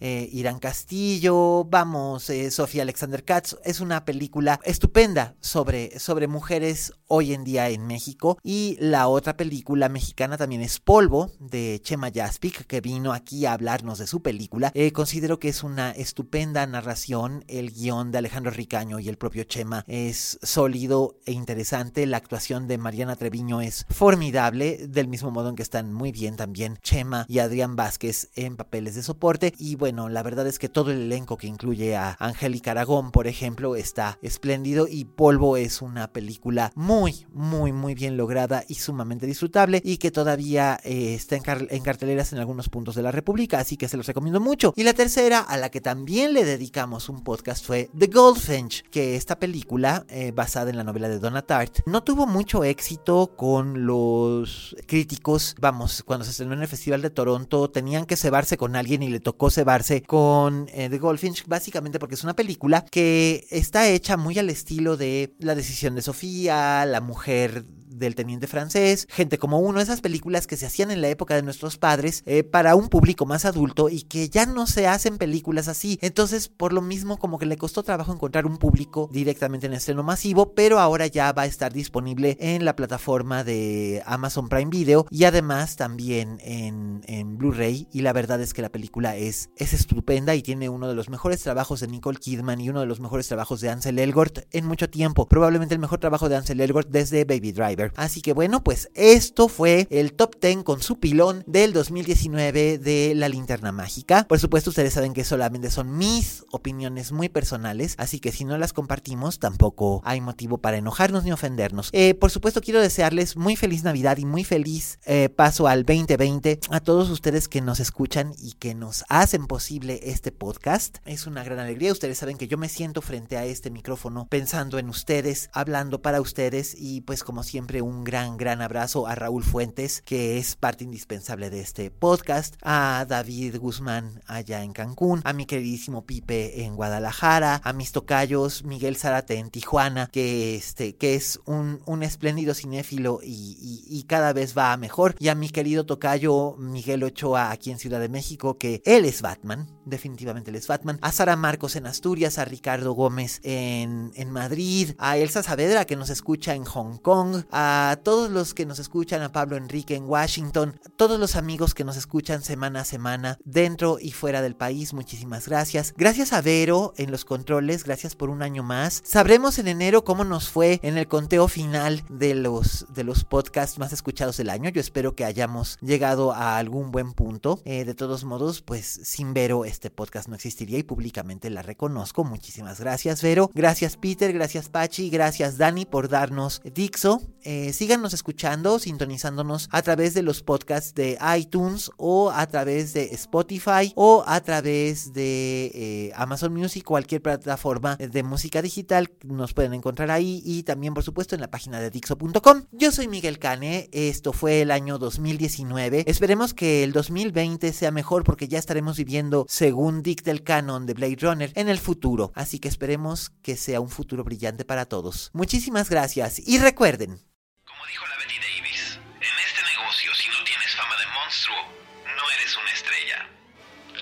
eh, 0.00 0.28
Irán 0.32 0.58
Castillo, 0.58 1.64
vamos, 1.64 2.28
eh, 2.28 2.50
Sofía 2.50 2.82
Alexander 2.82 3.24
Katz. 3.24 3.54
Es 3.64 3.78
una 3.78 4.04
película 4.04 4.58
estupenda 4.64 5.36
sobre, 5.40 5.96
sobre 6.00 6.26
mujeres 6.26 6.92
hoy 7.06 7.32
en 7.32 7.44
día 7.44 7.68
en 7.68 7.86
México. 7.86 8.36
Y 8.42 8.76
la 8.80 9.06
otra 9.06 9.36
película 9.36 9.88
mexicana 9.88 10.36
también 10.36 10.60
es 10.60 10.80
Polvo, 10.80 11.30
de 11.38 11.80
Chema 11.84 12.10
Jaspic, 12.12 12.66
que 12.66 12.80
vino 12.80 13.12
aquí 13.12 13.46
a 13.46 13.52
hablarnos 13.52 13.98
de 13.98 14.08
su 14.08 14.22
película. 14.22 14.72
Eh, 14.74 14.90
considero 14.90 15.38
que 15.38 15.50
es 15.50 15.62
una 15.62 15.92
estupenda 15.92 16.66
narración. 16.66 17.44
El 17.46 17.70
guion 17.70 18.10
de 18.10 18.18
Alejandro 18.18 18.50
Ricaño 18.50 18.98
y 18.98 19.08
el 19.08 19.18
propio 19.18 19.44
Chema 19.44 19.84
es 19.86 20.40
sólido 20.42 21.20
e 21.26 21.32
interesante. 21.32 22.06
La 22.06 22.16
actuación 22.16 22.66
de 22.66 22.78
Mariana 22.78 23.14
Treviño 23.14 23.60
es 23.60 23.86
formidable, 23.88 24.88
del 24.88 25.06
mismo 25.06 25.30
modo 25.30 25.50
en 25.50 25.54
que 25.54 25.62
están 25.62 25.92
muy 25.92 26.10
bien 26.10 26.34
también 26.34 26.76
Chema 26.82 27.24
y 27.28 27.38
Adrián 27.38 27.76
Vázquez 27.76 28.30
en 28.34 28.56
papeles 28.56 28.96
de 28.96 29.04
soporte. 29.04 29.43
Y 29.58 29.76
bueno, 29.76 30.08
la 30.08 30.22
verdad 30.22 30.46
es 30.46 30.58
que 30.58 30.68
todo 30.68 30.90
el 30.90 31.02
elenco 31.02 31.36
que 31.36 31.46
incluye 31.46 31.96
a 31.96 32.16
Angélica 32.18 32.70
Aragón, 32.70 33.10
por 33.10 33.26
ejemplo, 33.26 33.76
está 33.76 34.18
espléndido 34.22 34.86
y 34.88 35.04
Polvo 35.04 35.56
es 35.56 35.82
una 35.82 36.08
película 36.12 36.72
muy, 36.74 37.26
muy, 37.32 37.72
muy 37.72 37.94
bien 37.94 38.16
lograda 38.16 38.64
y 38.68 38.74
sumamente 38.74 39.26
disfrutable 39.26 39.82
y 39.84 39.98
que 39.98 40.10
todavía 40.10 40.78
eh, 40.84 41.14
está 41.14 41.36
en, 41.36 41.82
carteleras 41.82 42.32
en 42.32 42.38
algunos 42.38 42.68
puntos 42.68 42.94
de 42.94 43.02
la 43.02 43.10
República, 43.10 43.58
así 43.58 43.76
que 43.76 43.88
se 43.88 43.96
los 43.96 44.06
recomiendo 44.06 44.40
mucho. 44.40 44.72
Y 44.76 44.84
la 44.84 44.94
tercera, 44.94 45.40
a 45.40 45.56
la 45.56 45.70
que 45.70 45.80
también 45.80 46.32
le 46.32 46.44
dedicamos 46.44 47.08
un 47.08 47.22
podcast, 47.22 47.64
fue 47.64 47.90
The 47.96 48.06
Goldfinch, 48.06 48.82
que 48.90 49.16
esta 49.16 49.38
película, 49.38 50.04
eh, 50.08 50.32
basada 50.32 50.70
en 50.70 50.76
la 50.76 50.84
novela 50.84 51.08
de 51.08 51.18
Donna 51.18 51.42
Tartt, 51.42 51.80
no 51.86 52.02
tuvo 52.02 52.26
mucho 52.26 52.64
éxito 52.64 53.32
con 53.36 53.86
los 53.86 54.76
críticos. 54.86 55.54
Vamos, 55.60 56.02
cuando 56.04 56.24
se 56.24 56.30
estrenó 56.30 56.54
en 56.54 56.62
el 56.62 56.68
Festival 56.68 57.02
de 57.02 57.10
Toronto, 57.10 57.70
tenían 57.70 58.06
que 58.06 58.16
cebarse 58.16 58.56
con 58.56 58.76
alguien 58.76 59.02
y 59.02 59.08
le 59.08 59.20
tocó 59.20 59.33
cebarse 59.50 60.02
con 60.02 60.68
eh, 60.72 60.88
The 60.88 60.98
Goldfinch, 60.98 61.46
básicamente 61.46 61.98
porque 61.98 62.14
es 62.14 62.24
una 62.24 62.34
película 62.34 62.84
que 62.84 63.46
está 63.50 63.88
hecha 63.88 64.16
muy 64.16 64.38
al 64.38 64.50
estilo 64.50 64.96
de 64.96 65.34
La 65.38 65.54
decisión 65.54 65.94
de 65.94 66.02
Sofía, 66.02 66.84
La 66.86 67.00
mujer 67.00 67.64
del 67.98 68.14
teniente 68.14 68.46
francés, 68.46 69.06
gente 69.10 69.38
como 69.38 69.60
uno, 69.60 69.80
esas 69.80 70.00
películas 70.00 70.46
que 70.46 70.56
se 70.56 70.66
hacían 70.66 70.90
en 70.90 71.00
la 71.00 71.08
época 71.08 71.34
de 71.34 71.42
nuestros 71.42 71.78
padres 71.78 72.22
eh, 72.26 72.42
para 72.42 72.74
un 72.74 72.88
público 72.88 73.26
más 73.26 73.44
adulto 73.44 73.88
y 73.88 74.02
que 74.02 74.28
ya 74.28 74.46
no 74.46 74.66
se 74.66 74.86
hacen 74.86 75.18
películas 75.18 75.68
así. 75.68 75.98
Entonces, 76.02 76.48
por 76.48 76.72
lo 76.72 76.82
mismo, 76.82 77.18
como 77.18 77.38
que 77.38 77.46
le 77.46 77.56
costó 77.56 77.82
trabajo 77.82 78.12
encontrar 78.12 78.46
un 78.46 78.58
público 78.58 79.08
directamente 79.12 79.66
en 79.66 79.74
estreno 79.74 80.02
masivo, 80.02 80.54
pero 80.54 80.80
ahora 80.80 81.06
ya 81.06 81.32
va 81.32 81.42
a 81.42 81.46
estar 81.46 81.72
disponible 81.72 82.36
en 82.40 82.64
la 82.64 82.76
plataforma 82.76 83.44
de 83.44 84.02
Amazon 84.06 84.48
Prime 84.48 84.70
Video 84.70 85.06
y 85.10 85.24
además 85.24 85.76
también 85.76 86.38
en, 86.42 87.02
en 87.06 87.38
Blu-ray. 87.38 87.88
Y 87.92 88.00
la 88.00 88.12
verdad 88.12 88.40
es 88.40 88.54
que 88.54 88.62
la 88.62 88.70
película 88.70 89.16
es, 89.16 89.23
es 89.28 89.72
estupenda 89.72 90.34
y 90.34 90.42
tiene 90.42 90.68
uno 90.68 90.88
de 90.88 90.94
los 90.94 91.08
mejores 91.08 91.40
trabajos 91.40 91.80
de 91.80 91.88
Nicole 91.88 92.18
Kidman 92.18 92.60
y 92.60 92.70
uno 92.70 92.80
de 92.80 92.86
los 92.86 93.00
mejores 93.00 93.26
trabajos 93.28 93.60
de 93.60 93.70
Ansel 93.70 93.98
Elgort 93.98 94.46
en 94.50 94.66
mucho 94.66 94.88
tiempo. 94.90 95.26
Probablemente 95.26 95.74
el 95.74 95.80
mejor 95.80 96.00
trabajo 96.00 96.28
de 96.28 96.36
Ansel 96.36 96.60
Elgort 96.60 96.88
desde 96.88 97.24
Baby 97.24 97.52
Driver. 97.52 97.92
Así 97.96 98.20
que 98.20 98.32
bueno, 98.32 98.62
pues 98.62 98.90
esto 98.94 99.48
fue 99.48 99.86
el 99.90 100.12
top 100.12 100.36
10 100.40 100.64
con 100.64 100.82
su 100.82 100.98
pilón 100.98 101.44
del 101.46 101.72
2019 101.72 102.78
de 102.78 103.12
La 103.14 103.28
Linterna 103.28 103.72
Mágica. 103.72 104.26
Por 104.28 104.38
supuesto, 104.38 104.70
ustedes 104.70 104.92
saben 104.92 105.14
que 105.14 105.24
solamente 105.24 105.70
son 105.70 105.96
mis 105.96 106.44
opiniones 106.50 107.12
muy 107.12 107.28
personales, 107.28 107.94
así 107.98 108.20
que 108.20 108.32
si 108.32 108.44
no 108.44 108.58
las 108.58 108.72
compartimos, 108.72 109.38
tampoco 109.38 110.02
hay 110.04 110.20
motivo 110.20 110.58
para 110.58 110.76
enojarnos 110.76 111.24
ni 111.24 111.32
ofendernos. 111.32 111.90
Eh, 111.92 112.14
por 112.14 112.30
supuesto, 112.30 112.60
quiero 112.60 112.80
desearles 112.80 113.36
muy 113.36 113.56
feliz 113.56 113.82
Navidad 113.84 114.18
y 114.18 114.24
muy 114.24 114.44
feliz 114.44 114.98
eh, 115.04 115.28
paso 115.28 115.68
al 115.68 115.84
2020 115.84 116.60
a 116.70 116.80
todos 116.80 117.10
ustedes 117.10 117.48
que 117.48 117.60
nos 117.60 117.80
escuchan 117.80 118.34
y 118.38 118.52
que 118.52 118.74
nos 118.74 119.04
hacen 119.20 119.46
posible 119.46 120.00
este 120.02 120.32
podcast. 120.32 120.98
Es 121.04 121.28
una 121.28 121.44
gran 121.44 121.60
alegría. 121.60 121.92
Ustedes 121.92 122.18
saben 122.18 122.36
que 122.36 122.48
yo 122.48 122.58
me 122.58 122.68
siento 122.68 123.00
frente 123.00 123.36
a 123.36 123.44
este 123.44 123.70
micrófono 123.70 124.26
pensando 124.28 124.76
en 124.76 124.88
ustedes, 124.88 125.50
hablando 125.52 126.02
para 126.02 126.20
ustedes 126.20 126.74
y 126.76 127.00
pues 127.02 127.22
como 127.22 127.44
siempre 127.44 127.80
un 127.80 128.02
gran, 128.02 128.36
gran 128.36 128.60
abrazo 128.60 129.06
a 129.06 129.14
Raúl 129.14 129.44
Fuentes, 129.44 130.02
que 130.02 130.38
es 130.38 130.56
parte 130.56 130.82
indispensable 130.82 131.48
de 131.48 131.60
este 131.60 131.92
podcast, 131.92 132.56
a 132.62 133.06
David 133.08 133.56
Guzmán 133.58 134.20
allá 134.26 134.64
en 134.64 134.72
Cancún, 134.72 135.20
a 135.22 135.32
mi 135.32 135.46
queridísimo 135.46 136.04
Pipe 136.04 136.64
en 136.64 136.74
Guadalajara, 136.74 137.60
a 137.62 137.72
mis 137.72 137.92
tocayos 137.92 138.64
Miguel 138.64 138.96
Zárate 138.96 139.38
en 139.38 139.50
Tijuana, 139.50 140.08
que, 140.10 140.56
este, 140.56 140.96
que 140.96 141.14
es 141.14 141.38
un, 141.44 141.82
un 141.86 142.02
espléndido 142.02 142.52
cinéfilo 142.52 143.20
y, 143.22 143.84
y, 143.88 144.02
cada 144.04 144.32
vez 144.32 144.58
va 144.58 144.76
mejor, 144.76 145.14
y 145.20 145.28
a 145.28 145.36
mi 145.36 145.50
querido 145.50 145.86
tocayo 145.86 146.56
Miguel 146.58 147.04
Ochoa 147.04 147.52
aquí 147.52 147.70
en 147.70 147.78
Ciudad 147.78 148.00
de 148.00 148.08
México, 148.08 148.58
que 148.58 148.82
él 148.84 149.03
es 149.04 149.22
Batman, 149.22 149.68
definitivamente 149.84 150.50
él 150.50 150.56
es 150.56 150.66
Batman, 150.66 150.98
a 151.02 151.12
Sara 151.12 151.36
Marcos 151.36 151.76
en 151.76 151.86
Asturias, 151.86 152.38
a 152.38 152.44
Ricardo 152.44 152.92
Gómez 152.92 153.40
en, 153.42 154.12
en 154.14 154.30
Madrid, 154.30 154.92
a 154.98 155.16
Elsa 155.16 155.42
Saavedra 155.42 155.84
que 155.84 155.96
nos 155.96 156.10
escucha 156.10 156.54
en 156.54 156.64
Hong 156.64 156.98
Kong, 156.98 157.44
a 157.50 157.98
todos 158.02 158.30
los 158.30 158.54
que 158.54 158.66
nos 158.66 158.78
escuchan, 158.78 159.22
a 159.22 159.32
Pablo 159.32 159.56
Enrique 159.56 159.94
en 159.94 160.04
Washington, 160.04 160.80
todos 160.96 161.18
los 161.18 161.36
amigos 161.36 161.74
que 161.74 161.84
nos 161.84 161.96
escuchan 161.96 162.42
semana 162.42 162.80
a 162.80 162.84
semana 162.84 163.38
dentro 163.44 163.98
y 164.00 164.12
fuera 164.12 164.42
del 164.42 164.56
país, 164.56 164.94
muchísimas 164.94 165.48
gracias. 165.48 165.94
Gracias 165.96 166.32
a 166.32 166.40
Vero 166.40 166.94
en 166.96 167.10
los 167.10 167.24
controles, 167.24 167.84
gracias 167.84 168.14
por 168.14 168.30
un 168.30 168.42
año 168.42 168.62
más. 168.62 169.02
Sabremos 169.04 169.58
en 169.58 169.68
enero 169.68 170.04
cómo 170.04 170.24
nos 170.24 170.48
fue 170.48 170.80
en 170.82 170.98
el 170.98 171.08
conteo 171.08 171.48
final 171.48 172.04
de 172.08 172.34
los, 172.34 172.86
de 172.92 173.04
los 173.04 173.24
podcasts 173.24 173.78
más 173.78 173.92
escuchados 173.92 174.36
del 174.36 174.50
año. 174.50 174.70
Yo 174.70 174.80
espero 174.80 175.14
que 175.14 175.24
hayamos 175.24 175.78
llegado 175.80 176.32
a 176.32 176.56
algún 176.56 176.90
buen 176.90 177.12
punto. 177.12 177.60
Eh, 177.64 177.84
de 177.84 177.94
todos 177.94 178.24
modos, 178.24 178.62
pues 178.62 178.93
sin 179.02 179.34
Vero 179.34 179.64
este 179.64 179.90
podcast 179.90 180.28
no 180.28 180.34
existiría 180.34 180.78
y 180.78 180.82
públicamente 180.82 181.50
la 181.50 181.62
reconozco. 181.62 182.24
Muchísimas 182.24 182.80
gracias 182.80 183.22
Vero. 183.22 183.50
Gracias 183.54 183.96
Peter, 183.96 184.32
gracias 184.32 184.68
Pachi, 184.68 185.10
gracias 185.10 185.58
Dani 185.58 185.84
por 185.84 186.08
darnos 186.08 186.62
Dixo. 186.64 187.20
Eh, 187.42 187.72
síganos 187.72 188.14
escuchando, 188.14 188.78
sintonizándonos 188.78 189.68
a 189.70 189.82
través 189.82 190.14
de 190.14 190.22
los 190.22 190.42
podcasts 190.42 190.94
de 190.94 191.18
iTunes 191.36 191.90
o 191.96 192.30
a 192.30 192.46
través 192.46 192.94
de 192.94 193.14
Spotify 193.14 193.92
o 193.96 194.24
a 194.26 194.40
través 194.40 195.12
de 195.12 195.70
eh, 195.74 196.12
Amazon 196.14 196.52
Music, 196.54 196.84
cualquier 196.84 197.22
plataforma 197.22 197.96
de 197.96 198.22
música 198.22 198.62
digital. 198.62 199.10
Nos 199.24 199.52
pueden 199.52 199.74
encontrar 199.74 200.10
ahí 200.10 200.42
y 200.44 200.62
también, 200.62 200.94
por 200.94 201.02
supuesto, 201.02 201.34
en 201.34 201.40
la 201.40 201.50
página 201.50 201.80
de 201.80 201.90
Dixo.com. 201.90 202.64
Yo 202.72 202.92
soy 202.92 203.08
Miguel 203.08 203.38
Cane. 203.38 203.88
Esto 203.92 204.32
fue 204.32 204.62
el 204.62 204.70
año 204.70 204.98
2019. 204.98 206.04
Esperemos 206.06 206.54
que 206.54 206.84
el 206.84 206.92
2020 206.92 207.72
sea 207.72 207.90
mejor 207.90 208.24
porque 208.24 208.48
ya 208.48 208.58
estaremos 208.58 208.83
viviendo, 208.92 209.46
según 209.48 210.02
Dick 210.02 210.22
del 210.22 210.42
Canon 210.42 210.86
de 210.86 210.94
Blade 210.94 211.16
Runner, 211.20 211.52
en 211.54 211.68
el 211.68 211.78
futuro. 211.78 212.32
Así 212.34 212.58
que 212.58 212.68
esperemos 212.68 213.30
que 213.42 213.56
sea 213.56 213.80
un 213.80 213.88
futuro 213.88 214.24
brillante 214.24 214.64
para 214.64 214.84
todos. 214.84 215.30
Muchísimas 215.32 215.88
gracias 215.90 216.38
y 216.38 216.58
recuerden. 216.58 217.18
Como 217.64 217.86
dijo 217.88 218.04
la 218.06 218.16
Betty 218.18 218.36
Davis, 218.36 218.98
en 219.16 219.36
este 219.46 219.60
negocio 219.72 220.10
si 220.14 220.28
no 220.28 220.44
tienes 220.44 220.74
fama 220.76 220.94
de 220.98 221.06
monstruo, 221.14 221.56
no 222.04 222.24
eres 222.38 222.56
una 222.56 222.72
estrella. 222.72 223.28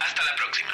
Hasta 0.00 0.24
la 0.24 0.36
próxima. 0.36 0.72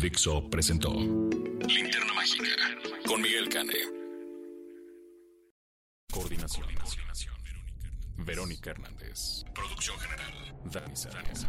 Dixo 0.00 0.50
presentó 0.50 0.92
Linterna 0.92 2.12
Mágica 2.14 2.56
con 3.06 3.22
Miguel 3.22 3.48
Cane. 3.48 4.03
Coordinación. 6.14 6.68
Verónica 8.18 8.70
Hernández. 8.70 9.44
Producción 9.52 9.98
general. 9.98 10.54
Dani 10.64 10.94
Sánchez. 10.94 11.48